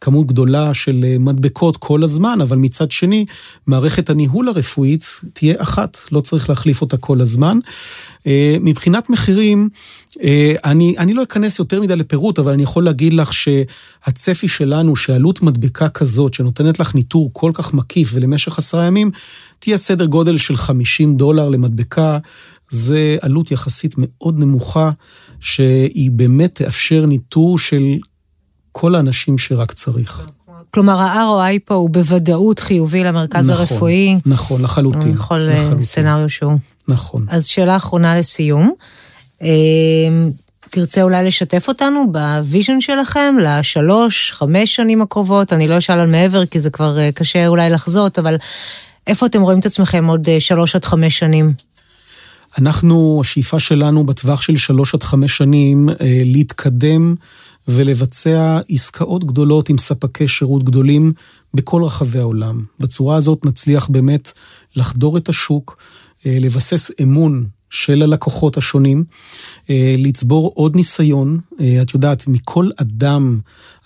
כמות 0.00 0.26
גדולה 0.26 0.74
של 0.74 1.04
מדבקות 1.20 1.76
כל 1.76 2.02
הזמן, 2.02 2.38
אבל 2.40 2.56
מצד 2.56 2.90
שני, 2.90 3.24
מערכת 3.66 4.10
הניהול 4.10 4.48
הרפואית 4.48 5.04
תהיה 5.32 5.54
אחת, 5.58 5.98
לא 6.12 6.20
צריך 6.20 6.48
להחליף 6.48 6.80
אותה 6.80 6.96
כל 6.96 7.20
הזמן. 7.20 7.58
מבחינת 8.60 9.10
מחירים, 9.10 9.68
אני, 10.64 10.94
אני 10.98 11.14
לא 11.14 11.22
אכנס 11.22 11.58
יותר 11.58 11.80
מדי 11.80 11.96
לפירוט, 11.96 12.38
אבל 12.38 12.52
אני 12.52 12.62
יכול 12.62 12.84
להגיד 12.84 13.12
לך 13.12 13.30
שהצפי 13.32 14.48
שלנו, 14.48 14.96
שעלות 14.96 15.42
מדבקה 15.42 15.88
כזאת, 15.88 16.34
שנותנת 16.34 16.80
לך 16.80 16.94
ניטור 16.94 17.30
כל 17.32 17.50
כך 17.54 17.74
מקיף 17.74 18.10
ולמשך 18.12 18.58
עשרה 18.58 18.84
ימים, 18.84 19.10
תהיה 19.58 19.76
סדר 19.76 20.06
גודל 20.06 20.38
של 20.38 20.56
50 20.56 21.16
דולר 21.16 21.48
למדבקה. 21.48 22.18
זה 22.70 23.16
עלות 23.20 23.50
יחסית 23.50 23.94
מאוד 23.98 24.38
נמוכה, 24.38 24.90
שהיא 25.40 26.10
באמת 26.10 26.54
תאפשר 26.54 27.06
ניטור 27.06 27.58
של 27.58 27.82
כל 28.72 28.94
האנשים 28.94 29.38
שרק 29.38 29.72
צריך. 29.72 30.26
כלומר, 30.70 31.00
ה-ROI 31.00 31.58
פה 31.64 31.74
הוא 31.74 31.90
בוודאות 31.90 32.58
חיובי 32.58 33.04
למרכז 33.04 33.50
נכון, 33.50 33.60
הרפואי. 33.60 34.18
נכון, 34.26 34.62
לחלוטין. 34.62 35.14
בכל 35.14 35.38
לחלוטין. 35.38 35.84
scenario 35.84 36.28
שהוא. 36.28 36.52
נכון. 36.88 37.24
אז 37.28 37.46
שאלה 37.46 37.76
אחרונה 37.76 38.16
לסיום. 38.16 38.72
תרצה 40.70 41.02
אולי 41.02 41.26
לשתף 41.26 41.68
אותנו 41.68 42.12
ב 42.12 42.22
vision 42.22 42.80
שלכם 42.80 43.34
לשלוש, 43.42 44.32
חמש 44.32 44.76
שנים 44.76 45.02
הקרובות? 45.02 45.52
אני 45.52 45.68
לא 45.68 45.78
אשאל 45.78 45.98
על 45.98 46.10
מעבר, 46.10 46.46
כי 46.46 46.60
זה 46.60 46.70
כבר 46.70 46.98
קשה 47.14 47.46
אולי 47.46 47.70
לחזות, 47.70 48.18
אבל 48.18 48.36
איפה 49.08 49.26
אתם 49.26 49.42
רואים 49.42 49.58
את 49.58 49.66
עצמכם 49.66 50.06
עוד 50.06 50.28
שלוש 50.38 50.76
עד 50.76 50.84
חמש 50.84 51.18
שנים? 51.18 51.52
אנחנו, 52.58 53.18
השאיפה 53.20 53.60
שלנו 53.60 54.06
בטווח 54.06 54.42
של 54.42 54.56
שלוש 54.56 54.94
עד 54.94 55.02
חמש 55.02 55.36
שנים, 55.36 55.88
להתקדם 56.24 57.14
ולבצע 57.68 58.58
עסקאות 58.68 59.24
גדולות 59.24 59.68
עם 59.68 59.78
ספקי 59.78 60.28
שירות 60.28 60.64
גדולים 60.64 61.12
בכל 61.54 61.84
רחבי 61.84 62.18
העולם. 62.18 62.64
בצורה 62.80 63.16
הזאת 63.16 63.46
נצליח 63.46 63.88
באמת 63.88 64.32
לחדור 64.76 65.16
את 65.16 65.28
השוק, 65.28 65.78
לבסס 66.26 66.90
אמון 67.02 67.46
של 67.70 68.02
הלקוחות 68.02 68.56
השונים, 68.56 69.04
לצבור 69.98 70.52
עוד 70.54 70.76
ניסיון. 70.76 71.38
את 71.60 71.94
יודעת, 71.94 72.26
מכל 72.26 72.68
אדם 72.76 73.38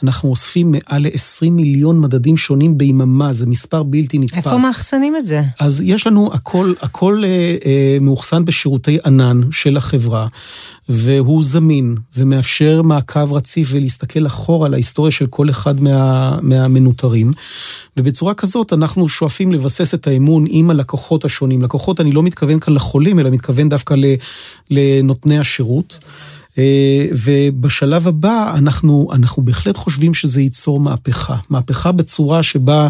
אנחנו 0.02 0.30
אוספים 0.30 0.70
מעל 0.70 1.02
ל-20 1.02 1.50
מיליון 1.50 2.00
מדדים 2.00 2.36
שונים 2.36 2.78
ביממה, 2.78 3.32
זה 3.32 3.46
מספר 3.46 3.82
בלתי 3.82 4.18
נתפס. 4.18 4.36
איפה 4.36 4.58
מאחסנים 4.58 5.16
את 5.16 5.26
זה? 5.26 5.42
אז 5.60 5.80
יש 5.84 6.06
לנו, 6.06 6.30
הכל, 6.32 6.72
הכל 6.82 7.22
אה, 7.24 7.56
אה, 7.66 7.98
מאוחסן 8.00 8.44
בשירותי 8.44 8.98
ענן 9.06 9.40
של 9.50 9.76
החברה, 9.76 10.26
והוא 10.88 11.42
זמין 11.42 11.96
ומאפשר 12.16 12.82
מעקב 12.82 13.32
רציף 13.32 13.68
ולהסתכל 13.70 14.26
אחורה 14.26 14.66
על 14.66 14.74
ההיסטוריה 14.74 15.10
של 15.10 15.26
כל 15.26 15.50
אחד 15.50 15.80
מה, 15.80 16.38
מהמנוטרים. 16.42 17.32
ובצורה 17.96 18.34
כזאת 18.34 18.72
אנחנו 18.72 19.08
שואפים 19.08 19.52
לבסס 19.52 19.94
את 19.94 20.06
האמון 20.06 20.44
עם 20.48 20.70
הלקוחות 20.70 21.24
השונים. 21.24 21.62
לקוחות, 21.62 22.00
אני 22.00 22.12
לא 22.12 22.22
מתכוון 22.22 22.58
כאן 22.58 22.74
לחולים, 22.74 23.18
אלא 23.18 23.30
מתכוון 23.30 23.68
דווקא 23.68 23.94
לנותני 24.70 25.38
השירות. 25.38 25.98
ובשלב 27.24 28.08
הבא 28.08 28.54
אנחנו, 28.54 29.08
אנחנו 29.12 29.42
בהחלט 29.42 29.76
חושבים 29.76 30.14
שזה 30.14 30.42
ייצור 30.42 30.80
מהפכה. 30.80 31.36
מהפכה 31.50 31.92
בצורה 31.92 32.42
שבה 32.42 32.88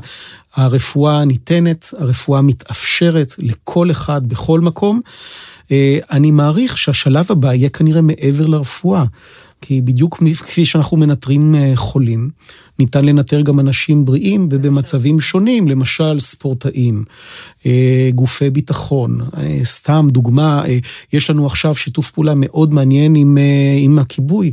הרפואה 0.55 1.25
ניתנת, 1.25 1.95
הרפואה 1.99 2.43
מתאפשרת 2.43 3.33
לכל 3.39 3.91
אחד 3.91 4.29
בכל 4.29 4.61
מקום. 4.61 5.01
אני 6.11 6.31
מעריך 6.31 6.79
שהשלב 6.79 7.27
הבא 7.31 7.55
יהיה 7.55 7.69
כנראה 7.69 8.01
מעבר 8.01 8.47
לרפואה. 8.47 9.05
כי 9.63 9.81
בדיוק 9.81 10.23
כפי 10.41 10.67
שאנחנו 10.67 10.97
מנטרים 10.97 11.55
חולים, 11.75 12.31
ניתן 12.79 13.05
לנטר 13.05 13.41
גם 13.41 13.61
אנשים 13.61 14.05
בריאים 14.05 14.49
ובמצבים 14.51 15.21
שונים, 15.21 15.69
למשל 15.69 16.21
ספורטאים, 16.21 17.05
גופי 18.15 18.51
ביטחון. 18.51 19.21
סתם 19.63 20.09
דוגמה, 20.11 20.65
יש 21.13 21.31
לנו 21.31 21.47
עכשיו 21.47 21.75
שיתוף 21.75 22.11
פעולה 22.11 22.33
מאוד 22.37 22.75
מעניין 22.75 23.15
עם, 23.15 23.39
עם 23.79 23.99
הכיבוי. 23.99 24.53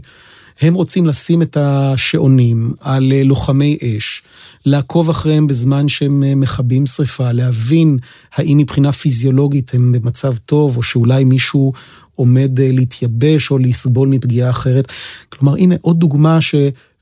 הם 0.62 0.74
רוצים 0.74 1.06
לשים 1.06 1.42
את 1.42 1.58
השעונים 1.60 2.74
על 2.82 3.14
לוחמי 3.24 3.78
אש. 3.84 4.22
לעקוב 4.66 5.10
אחריהם 5.10 5.48
בזמן 5.48 5.88
שהם 5.88 6.40
מכבים 6.40 6.86
שריפה, 6.86 7.32
להבין 7.32 7.98
האם 8.36 8.58
מבחינה 8.58 8.92
פיזיולוגית 8.92 9.74
הם 9.74 9.92
במצב 9.92 10.38
טוב, 10.38 10.78
או 10.78 10.84
שאולי 10.84 11.24
מישהו 11.24 11.74
עומד 12.20 12.52
להתייבש 12.60 13.52
או 13.52 13.58
לסבול 13.58 14.08
מפגיעה 14.08 14.50
אחרת. 14.50 14.92
כלומר, 15.30 15.56
הנה 15.56 15.76
עוד 15.82 16.00
דוגמה 16.00 16.42
ש... 16.42 16.56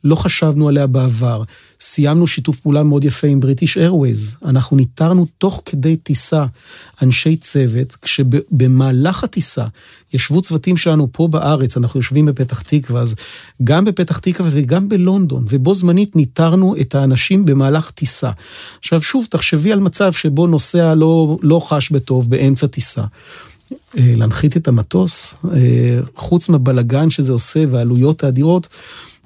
לא 0.04 0.16
חשבנו 0.16 0.70
עליה 0.70 0.88
בעבר. 0.88 1.44
סיימנו 1.80 2.28
שיתוף 2.28 2.60
פעולה 2.60 2.84
מאוד 2.84 3.04
יפה 3.04 3.28
עם 3.28 3.40
בריטיש 3.40 3.78
איירווייז. 3.78 4.38
אנחנו 4.46 4.78
ניטרנו 4.78 5.28
תוך 5.38 5.62
כדי 5.66 5.98
טיסה 5.98 6.46
אנשי 7.02 7.36
צוות, 7.36 7.96
כשבמהלך 8.02 9.24
הטיסה 9.24 9.66
ישבו 10.14 10.42
צוותים 10.42 10.78
שלנו 10.78 11.08
פה 11.12 11.28
בארץ, 11.28 11.78
אנחנו 11.78 12.00
יושבים 12.00 12.26
בפתח 12.26 12.62
תקווה, 12.62 13.02
אז 13.02 13.16
גם 13.64 13.86
בפתח 13.86 14.18
תקווה 14.18 14.50
וגם 14.54 14.90
בלונדון, 14.90 15.46
ובו 15.50 15.74
זמנית 15.74 16.16
ניטרנו 16.16 16.76
את 16.82 16.96
האנשים 16.96 17.46
במהלך 17.46 17.92
טיסה. 17.92 18.32
עכשיו 18.80 19.02
שוב, 19.02 19.28
תחשבי 19.30 19.72
על 19.72 19.80
מצב 19.80 20.14
שבו 20.14 20.48
נוסע 20.48 20.96
לא, 20.96 21.38
לא 21.42 21.62
חש 21.66 21.92
בטוב 21.92 22.30
באמצע 22.30 22.68
טיסה. 22.68 23.04
אה, 23.72 24.14
להנחית 24.16 24.58
את 24.58 24.68
המטוס, 24.68 25.36
אה, 25.54 26.00
חוץ 26.16 26.50
מהבלגן 26.50 27.10
שזה 27.10 27.34
עושה 27.34 27.64
והעלויות 27.72 28.24
האדירות, 28.24 28.68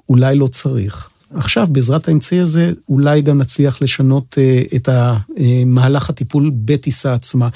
אולי 0.08 0.36
לא 0.36 0.46
צריך. 0.46 1.08
עכשיו, 1.34 1.66
בעזרת 1.70 2.08
האמצעי 2.08 2.40
הזה, 2.40 2.72
אולי 2.88 3.22
גם 3.22 3.38
נצליח 3.38 3.82
לשנות 3.82 4.38
uh, 4.38 4.76
את 4.76 4.88
המהלך 4.88 6.10
הטיפול 6.10 6.50
בטיסה 6.54 7.14
עצמה. 7.14 7.48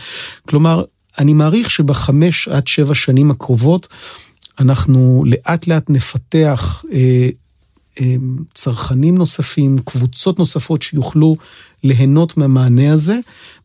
כלומר, 0.49 0.85
אני 1.19 1.33
מעריך 1.33 1.71
שבחמש 1.71 2.49
עד 2.49 2.67
שבע 2.67 2.95
שנים 2.95 3.31
הקרובות, 3.31 3.89
אנחנו 4.59 5.25
לאט 5.27 5.67
לאט 5.67 5.91
נפתח 5.91 6.83
צרכנים 8.55 9.19
נוספים, 9.19 9.79
קבוצות 9.85 10.39
נוספות 10.39 10.83
שיוכלו 10.83 11.37
ליהנות 11.85 12.37
מהמענה 12.37 12.93
הזה, 12.93 13.19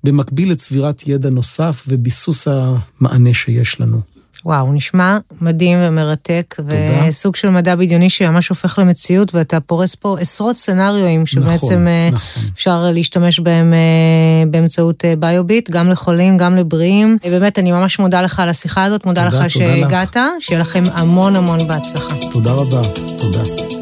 במקביל 0.04 0.52
לצבירת 0.52 1.08
ידע 1.08 1.30
נוסף 1.30 1.86
וביסוס 1.88 2.48
המענה 2.48 3.34
שיש 3.34 3.82
לנו. 3.82 4.02
וואו, 4.46 4.74
נשמע 4.74 5.18
מדהים 5.42 5.78
ומרתק, 5.82 6.54
תודה. 6.58 6.76
וסוג 7.08 7.36
של 7.36 7.50
מדע 7.50 7.76
בדיוני 7.76 8.10
שממש 8.10 8.50
הופך 8.50 8.80
למציאות, 8.80 9.36
ואתה 9.36 9.60
פורס 9.60 9.96
פה 9.96 10.20
עשרות 10.20 10.58
סצנריואים 10.58 11.26
שבעצם 11.26 11.88
נכון, 11.88 12.14
נכון. 12.14 12.44
אפשר 12.54 12.86
להשתמש 12.94 13.40
בהם 13.40 13.74
אה, 13.74 14.50
באמצעות 14.52 15.06
אה, 15.06 15.14
ביוביט, 15.20 15.70
גם 15.70 15.90
לחולים, 15.90 16.38
גם 16.38 16.56
לבריאים. 16.56 17.18
באמת, 17.24 17.60
אני 17.60 17.72
ממש 17.72 18.00
מודה 18.00 18.22
לך 18.22 18.40
על 18.40 18.50
השיחה 18.50 18.84
הזאת, 18.84 19.06
מודה 19.06 19.30
תודה, 19.32 19.46
לך 19.46 19.50
שהגעת, 19.50 20.18
שיהיה 20.40 20.62
לכם 20.62 20.84
המון 20.94 21.36
המון 21.36 21.68
בהצלחה. 21.68 22.16
תודה 22.32 22.52
רבה, 22.52 22.82
תודה. 23.20 23.81